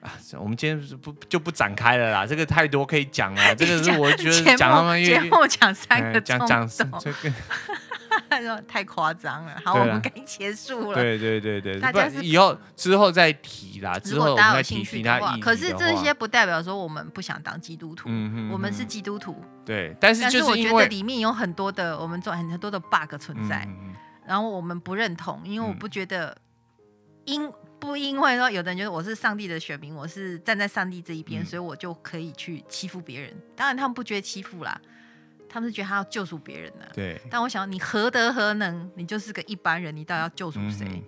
[0.00, 2.26] 啊，我们今天不就不展开了啦。
[2.26, 3.54] 这个太多可以讲了。
[3.54, 6.68] 这个是我觉得 讲他们节目讲三个钟讲。
[6.68, 7.32] 讲这个。
[8.66, 10.94] 太夸张了，好，我们可以结束了。
[10.94, 13.98] 对对对对，大家是以后之后再提啦。
[13.98, 18.08] 之后大家有兴趣的话，可是这些不代表说我们不想当基督徒，
[18.50, 19.42] 我们是基督徒。
[19.64, 23.94] 对，但是就是但是我觉得里面有很多的我们做很多的 bug 存在，嗯、
[24.26, 26.36] 然后我们不认同，因为我不觉得
[27.24, 33.34] 因不因为说有的人觉得我是上帝的选民，我是站在上帝这一边，嗯、所以我就可以去欺负别人。
[33.56, 34.80] 当然他们不觉得欺负啦。
[35.54, 37.20] 他们是觉得他要救赎别人呢，对。
[37.30, 38.90] 但我想，你何德何能？
[38.96, 41.00] 你就是个一般人，你到底要救赎谁？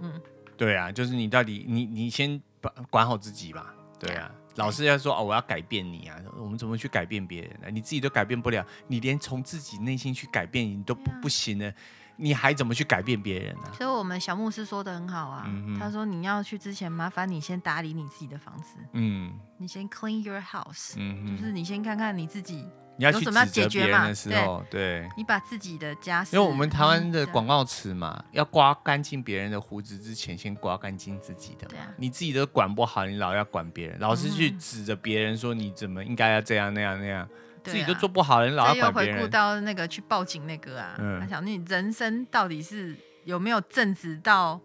[0.00, 0.22] 嗯，嗯，
[0.56, 3.72] 对啊，就是你到底，你你先管管好自己吧。
[3.96, 7.68] 对啊，对老师要说哦，我要改变你啊，我们怎么去改变别人呢？
[7.70, 11.72] 你自己都改变不了，你连从自己内心去改变你都不、啊、不行呢，
[12.16, 13.72] 你还怎么去改变别人呢？
[13.78, 22.66] 所以我们小牧师说的很好啊，嗯、他说你要去之前，麻烦你先打理你自己的房子，嗯，你先 clean your house，嗯，就是你先看看你自己。
[22.98, 31.82] 你要去指责别人的时候，对，对你把自己的家事，因为我们台湾的广告词嘛，要刮干净别人的胡子之前，先刮干净自己的嘛。
[31.82, 37.28] 啊、你自己都管不好，你老要管别人，老是去指着别人说你怎么应该要这样那样那样，啊、
[37.62, 39.18] 自己都做不好，你老要管别人。
[39.18, 44.60] 回顾到那个去报警那个啊，嗯、他想你人生到底是有没有正直到？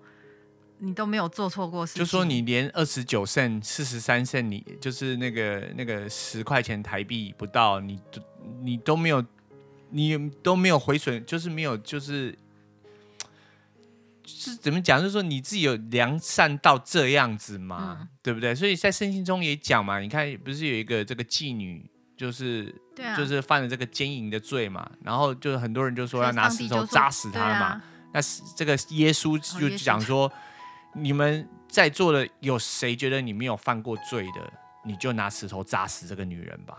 [0.84, 8.22] 你都没有做错过事，就说你连二十九胜四十三胜，你就是那个那个十块钱台币不到，你都
[8.64, 9.24] 你都没有，
[9.92, 12.36] 你都没有回损，就是没有，就是
[14.26, 15.00] 是怎么讲？
[15.00, 18.56] 就是说你自己有良善到这样子嘛，嗯、对不对？
[18.56, 27.84] 所以在圣经中也讲嘛，你看不是有一个这个妓女，就是对啊，就是犯了这个奸淫的罪嘛，然后就是很多人就说要拿石头砸死他嘛，啊、
[28.16, 28.20] 那
[28.56, 30.32] 这个耶稣就讲说。
[30.94, 34.52] 你们在座的有谁觉得你没有犯过罪的，
[34.84, 36.76] 你就拿石头砸死这个女人吧。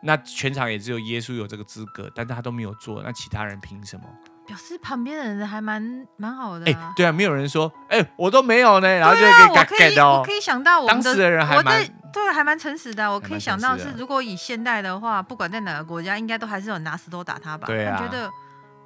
[0.00, 4.04] 那全场也只有耶稣有这个资格，但是他都没有做，那其他人凭什么？
[4.46, 6.88] 表示旁边的人还蛮蛮好的、啊。
[6.88, 10.20] 哎，对啊，没有人说，哎，我都没有呢，然后就可以改改的哦。
[10.20, 13.12] 我可以想到我们的，当时的人还蛮对，还蛮诚实的。
[13.12, 17.66] 我可以想到是，如果以现代的话，不管在哪个国家，应该都还是有拿石头打他吧。
[17.66, 18.30] 对啊，我觉得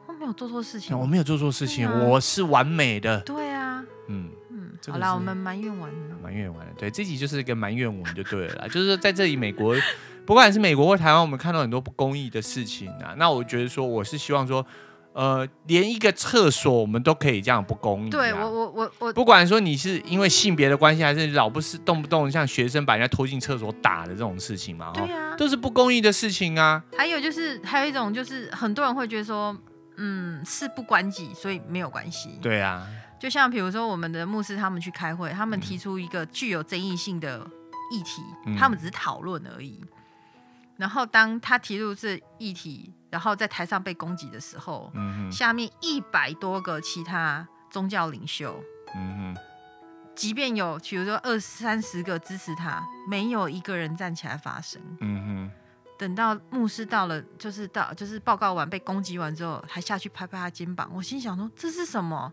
[0.06, 3.20] 我没有做错事情，我没有做错事情，我是完美的。
[3.20, 3.51] 对啊。
[4.12, 9.74] 嗯嗯，好啦，我们埋怨完了，埋怨完了，对，这集就是一个埋怨文就对了啦， 就是在这里美国，
[10.26, 13.14] 不管是美国或台湾，我们看到很多不公义的事情啊。
[13.16, 14.64] 那我觉得说，我是希望说，
[15.14, 18.10] 呃，连一个厕所我们都可以这样不公义。
[18.10, 26.82] 对我我我我，不管说你是因为性别的关系，还是老不是动不动像学生把人家拖进厕所打的这种事情嘛，对啊，都是不公义的事情啊。
[26.96, 29.56] 还有就是还有一种就是很多人会觉得说，
[29.96, 32.38] 嗯，事不关己，所以没有关系。
[32.40, 32.86] 对啊。
[33.22, 37.48] 就像比如说，我们的牧师他们去开会，他们提出一个具有争议性的
[37.92, 39.80] 议题，嗯、他们只是讨论而已。
[40.76, 48.60] 然后当他提出这议题，然后在台上被攻击的时候，嗯、下面一百多个其他宗教领袖，
[50.16, 54.82] 即便有比如说二三十个支持他，没有一个人站起来发声。
[54.98, 55.50] 嗯、哼
[55.96, 60.90] 等到牧师到了，就是到就是报告完被攻击完之后，还下去拍拍他肩膀。
[60.92, 62.32] 我心想说，这是什么？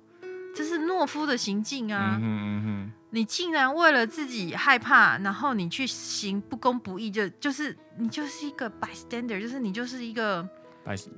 [0.56, 2.18] 这是懦夫的行径啊！
[2.18, 10.48] 嗯哼嗯哼，你竟然为了自己害怕，然后你去行不公不义，就就是你就是一个 bystander，就是你就是一个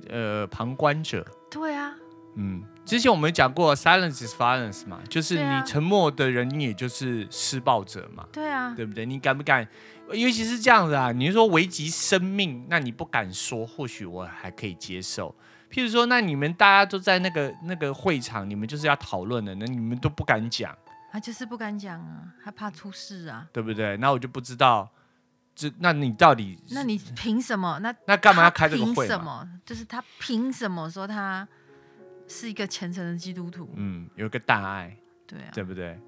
[0.08, 1.26] 呃旁观者。
[1.50, 1.94] 对啊，
[2.36, 8.26] 嗯，之前我们讲过，silence is violence 嘛，就是你沉默的人，你也就是施暴者嘛。
[8.32, 9.04] 对啊，对不对？
[9.04, 9.66] 你敢不敢？
[10.12, 15.34] 尤其是这样子啊，你是说危及生命，那你不敢说，或许我还可以接受。
[15.72, 20.76] 譬如说，那你们大家都在那个那个会场，你们就是要讨论的，那你们都不敢讲，
[21.10, 23.96] 他就是不敢讲啊，害怕出事啊，对不对？
[23.96, 24.88] 那我就不知道，
[25.54, 26.58] 这那你到底？
[26.70, 27.78] 那你凭什么？
[27.80, 28.94] 那 那干嘛要开这个会？
[28.94, 29.48] 凭什么？
[29.64, 31.48] 就是他凭什么说他？
[32.28, 34.96] 是一个虔诚的基督徒，嗯，有一个大爱，
[35.26, 35.98] 对啊，对不对？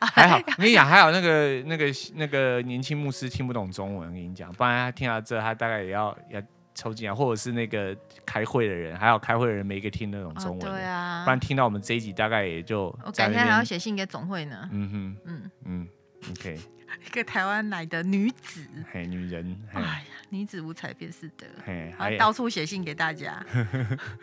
[0.00, 6.42] 还好，我跟你讲，还好那个那个那个年轻牧师听不懂中文，我跟你讲，不然他听到这，他大概也要要
[6.74, 15.50] 抽筋啊，或者是那个开会的人，还有开会的人没一个听得懂中文，对啊，不然听到我们这一集，大概也就我改天还要写信给总会呢，嗯哼，嗯。
[15.64, 15.88] 嗯
[16.30, 16.58] ，OK。
[17.06, 23.44] 一个台湾来的女子，嘿，女人，哎呀，女子无才便是德，嘿，还到处写信给大家。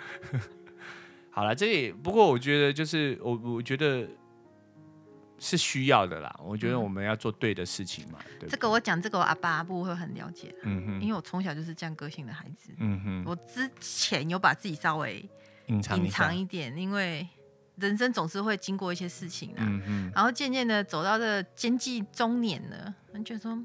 [1.29, 4.07] 好了，这里不过我觉得就是我我觉得
[5.39, 6.39] 是需要的啦。
[6.43, 8.19] 我觉得我们要做对的事情嘛。
[8.19, 15.27] 嗯、对对这个我讲这个我阿爸阿布会很了解，嗯哼，因为我从小就是这样个性的孩子，嗯哼，我之前有把自己稍微
[15.67, 17.27] 隐藏隐藏一点，因为。
[17.77, 23.61] 人生总是会经过一些事情啊，嗯哼，然后渐渐的走到这个经济中年了，我觉得说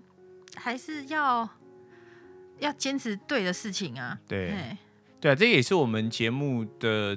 [0.56, 1.48] 还是要
[2.58, 4.18] 要坚持对的事情啊。
[4.26, 4.52] 对，
[5.20, 7.16] 对啊，这也是我们节目的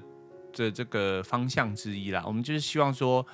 [0.54, 2.24] 的这个方向之一啦。
[2.28, 3.26] 我们就是希望说，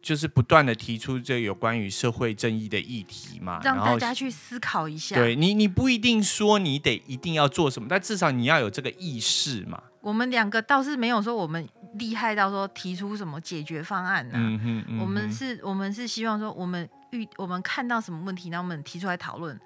[0.00, 5.16] 就是不断的提出这有关于社会正义的议题嘛，让大家去思考一下。
[5.16, 9.82] 对你，你不一定说你得一定要做什么，但至少你要有这个意识嘛。
[10.00, 14.98] 我们两个倒是没有说我们厉害到说提出什么解决方案呢、啊嗯嗯嗯？
[15.00, 19.58] 我们是，我们是希望说我们遇我们看到什么问题，那我们提出来讨论。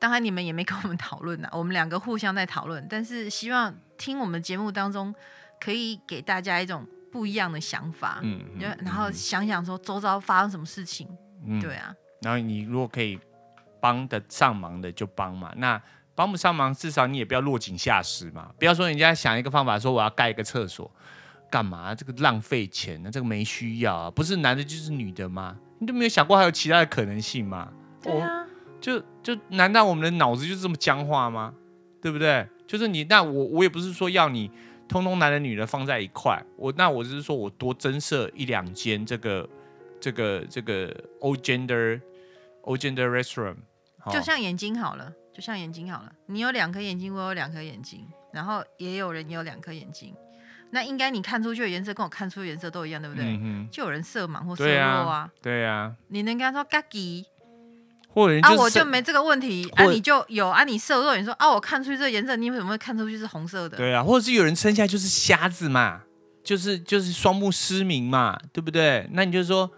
[0.00, 2.84] 当然你们也没跟我们讨论呐，我们两个互相在讨论。
[2.88, 5.14] 但是希望听我们节目当中，
[5.60, 8.20] 可以给大家一种不一样的想法。
[8.22, 11.08] 嗯，然后想想说周遭发生什么事情。
[11.46, 11.94] 嗯，对啊。
[12.22, 13.18] 然后你如果可以
[13.80, 15.52] 帮得上忙的就帮嘛。
[15.56, 15.80] 那。
[16.18, 18.50] 帮不上忙，至少你也不要落井下石嘛。
[18.58, 20.90] 不要说人家想一个方法，说我要盖一个厕所，
[21.48, 21.94] 干嘛？
[21.94, 23.08] 这个浪费钱呢？
[23.08, 24.10] 这个没需要啊。
[24.10, 25.56] 不是男的就是女的吗？
[25.78, 27.72] 你都没有想过还有其他的可能性吗？
[28.02, 28.44] 对啊。
[28.80, 31.54] 就就难道我们的脑子就是这么僵化吗？
[32.02, 32.44] 对不对？
[32.66, 34.50] 就是你，那我我也不是说要你
[34.88, 36.42] 通通男的女的放在一块。
[36.56, 39.48] 我那我就是说我多增设一两间这个
[40.00, 40.88] 这个这个
[41.20, 42.00] all gender
[42.62, 43.56] all gender restaurant，
[44.10, 45.12] 就像眼睛好了。
[45.30, 50.12] 就像眼睛好了，你有两颗眼睛，我有两颗眼睛，然后也有人有两颗眼睛，
[50.70, 53.24] 那应该你看出去的颜色跟我看出的颜色都一样，对不对？
[53.40, 55.30] 嗯、就有人色盲或色弱啊。
[55.40, 55.96] 对呀、啊。
[56.08, 57.24] 你能跟他说嘎吉，
[58.08, 63.76] 或者啊，我就没这个问题啊，你就有啊，你色弱，你说啊，我看出去这个颜色，你为什么会看出去是红色的？
[63.76, 66.02] 对啊，或者是有人生下来就是瞎子嘛，
[66.42, 69.08] 就是就是双目失明嘛，对不对？
[69.12, 69.70] 那你就说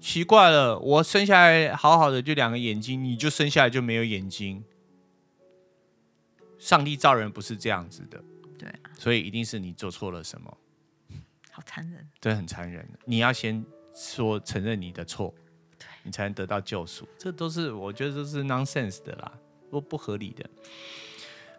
[0.00, 4.62] 奇怪了，我生下来好好的就两个眼睛，你就生下来就没有眼睛。
[6.58, 8.20] 上帝造人不是这样子的，
[8.58, 8.68] 对，
[8.98, 10.58] 所以一定是你做错了什么，
[11.52, 12.84] 好残忍，对，很残忍。
[13.04, 13.64] 你要先
[13.94, 15.47] 说承认你的错，对，
[16.08, 17.06] 你才能得到救赎。
[17.16, 19.32] 这都是我觉得这是 nonsense 的啦，
[19.70, 20.48] 不不合理的。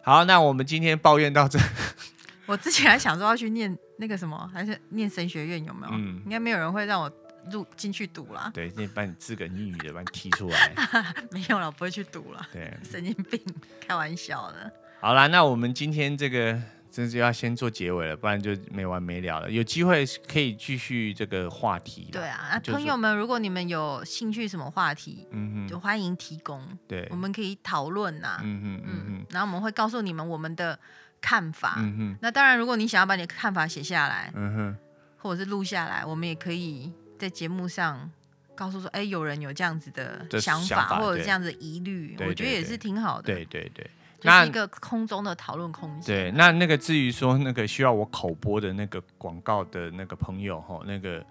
[0.02, 1.58] 好，那我们今天抱怨到这。
[2.46, 5.92] 我之前还想说要去念那个什么，还是念神学院有没有？
[5.92, 7.10] 嗯，应该没有人会让我
[7.52, 8.50] 入进去读啦。
[8.52, 10.74] 对，那把你自个英语的把你踢出来。
[11.30, 12.44] 没有了，我不会去读了。
[12.52, 13.40] 对，神经病，
[13.86, 14.72] 开玩笑的。
[15.00, 16.60] 好啦，那我们今天这个
[16.90, 19.50] 真是要先做结尾了，不然就没完没了了。
[19.50, 22.08] 有机会可以继续这个话题。
[22.10, 26.60] 对啊，那朋友们，如果你们有兴趣什么话题，嗯哼，就欢迎提供。
[26.88, 28.40] 对，我们可以讨论呐。
[28.42, 30.78] 嗯哼嗯哼，然后我们会告诉你们我们的
[31.20, 31.76] 看法。
[31.78, 32.18] 嗯哼。
[32.20, 34.76] 那当然，如果你想要把你的看法写下来，嗯哼，
[35.18, 38.10] 或者是录下来，我们也可以在节目上
[38.56, 43.32] 告诉说，哎，有人有这样子的想法，想法或者这样子的疑虑，我觉得也是挺好的。
[43.32, 43.88] 对对对。
[44.22, 46.02] 那、就是、一个空中的讨论空间。
[46.02, 51.24] 对，那那个至于说那个需要我口播的那个广告的那个朋友哈，那个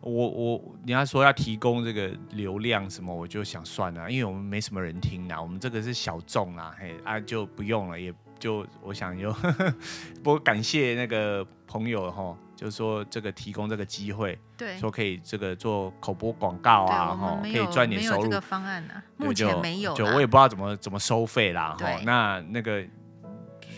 [0.00, 9.32] 我我你要说要提供这个流量什么，我就想算了，因为我们没什么人听呐，我们这个是小众啦，嘿啊就不用了，也就我想就
[10.22, 12.36] 不过感谢那个朋友哈。
[12.58, 18.22] 就是说，这个提供这个机会，对，说可以这个做口播广告啊，哈，可以赚点收入。
[18.24, 19.94] 这个方案呢、啊，目前没有。
[19.94, 22.00] 就我也不知道怎么怎么收费啦，哈。
[22.02, 22.84] 那那个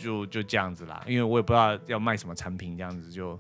[0.03, 3.39] 就就这样子啦，因为我也不知道要卖什么产品，这样子就。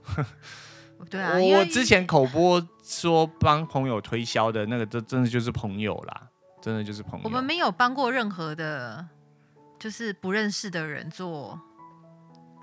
[1.08, 1.38] 对啊。
[1.38, 6.28] 我之前口播说帮朋友推销的那个，这真的就是朋友啦，
[6.60, 7.24] 真的就是朋友。
[7.24, 9.08] 我们没有帮过任何的，
[9.78, 11.58] 就是不认识的人做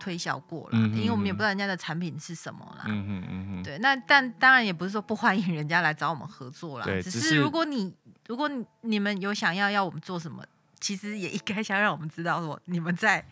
[0.08, 2.86] 推销过了，嗯、因为我们也不知道人家的产品是什么啦。
[2.88, 3.64] 嗯嗯嗯嗯。
[3.64, 6.86] 对，那但当然也不是说不欢迎人家来找我们合作啦。
[6.86, 7.93] 对，只是如果你
[8.28, 10.41] 如果你，你们有想要要我们做什么，
[10.80, 13.26] 其实也应该想让我们知道说你们在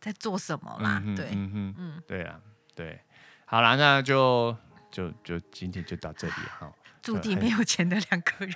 [0.00, 1.00] 在做什么啦。
[1.04, 2.40] 嗯、对，嗯嗯嗯，对啊，
[2.74, 3.00] 对，
[3.44, 4.56] 好了，那就
[4.90, 6.72] 就就今天就到这里哈。
[7.02, 8.52] 注定没有钱的两个人，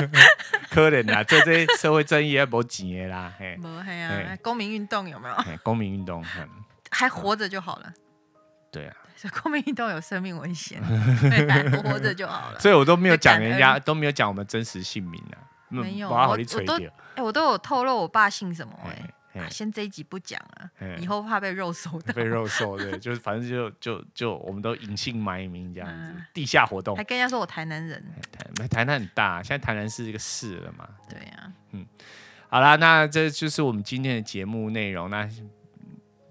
[0.72, 5.36] 可怜啦，做这社会正义也没钱的啦，嘿，没嘿啊，公民运动有没有？
[5.62, 6.24] 公民运动，
[6.94, 7.92] 还活着就好了。
[8.70, 10.82] 对啊，所以公民运动有生命危险，
[11.82, 12.58] 活着就好了。
[12.62, 15.38] 所以我都没有讲人家，都没有讲我们真实姓名啊，
[15.68, 16.36] 没有，我
[16.66, 16.74] 都，
[17.14, 19.10] 哎，我都有透露我爸姓什么哎。
[19.34, 20.70] 啊、先这一集不讲啊，
[21.00, 22.12] 以后怕被肉搜的。
[22.14, 26.96] 被肉搜，对，就是反正就就就我们都隐姓埋名这样子，嗯、地下活动。
[26.96, 28.00] 还跟人家说我台南人，
[28.56, 30.88] 台台南很大，现在台南是一个市了嘛。
[31.08, 31.84] 对呀、啊，嗯，
[32.48, 35.10] 好啦，那这就是我们今天的节目内容。
[35.10, 35.28] 那。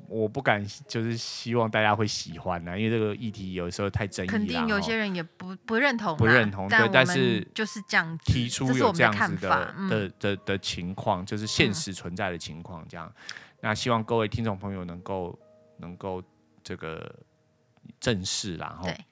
[0.08, 4.32] 我不敢，就是希望大家会喜欢呢、啊，因为这个议题有时候太争议了。
[4.32, 6.68] 肯定有些人也不不认同，不认同。
[6.68, 13.12] 对，但是就是这样提出有这样子的的、嗯、的的，的情况，就是现实存在的情况，这样。
[13.16, 15.40] 嗯、那希望各位听众朋友能够
[15.78, 16.22] 能够
[16.64, 17.16] 这个
[18.00, 18.84] 正视啦，哈。
[18.84, 19.06] 对。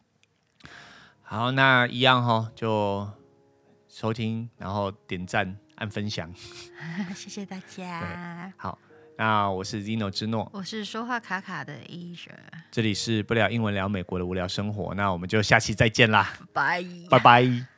[1.22, 3.10] 好，那一样哈，就
[3.88, 6.32] 收听，然后点赞、按分享。
[7.16, 8.54] 谢谢大家。
[8.58, 8.78] 好。
[9.22, 12.32] 那我是 Zino 之诺，我是说话卡卡的 Asia，
[12.72, 16.84] 这里是不聊英文聊美国的无聊生活，那我们就下期再见啦，拜。
[17.08, 17.71] 拜拜。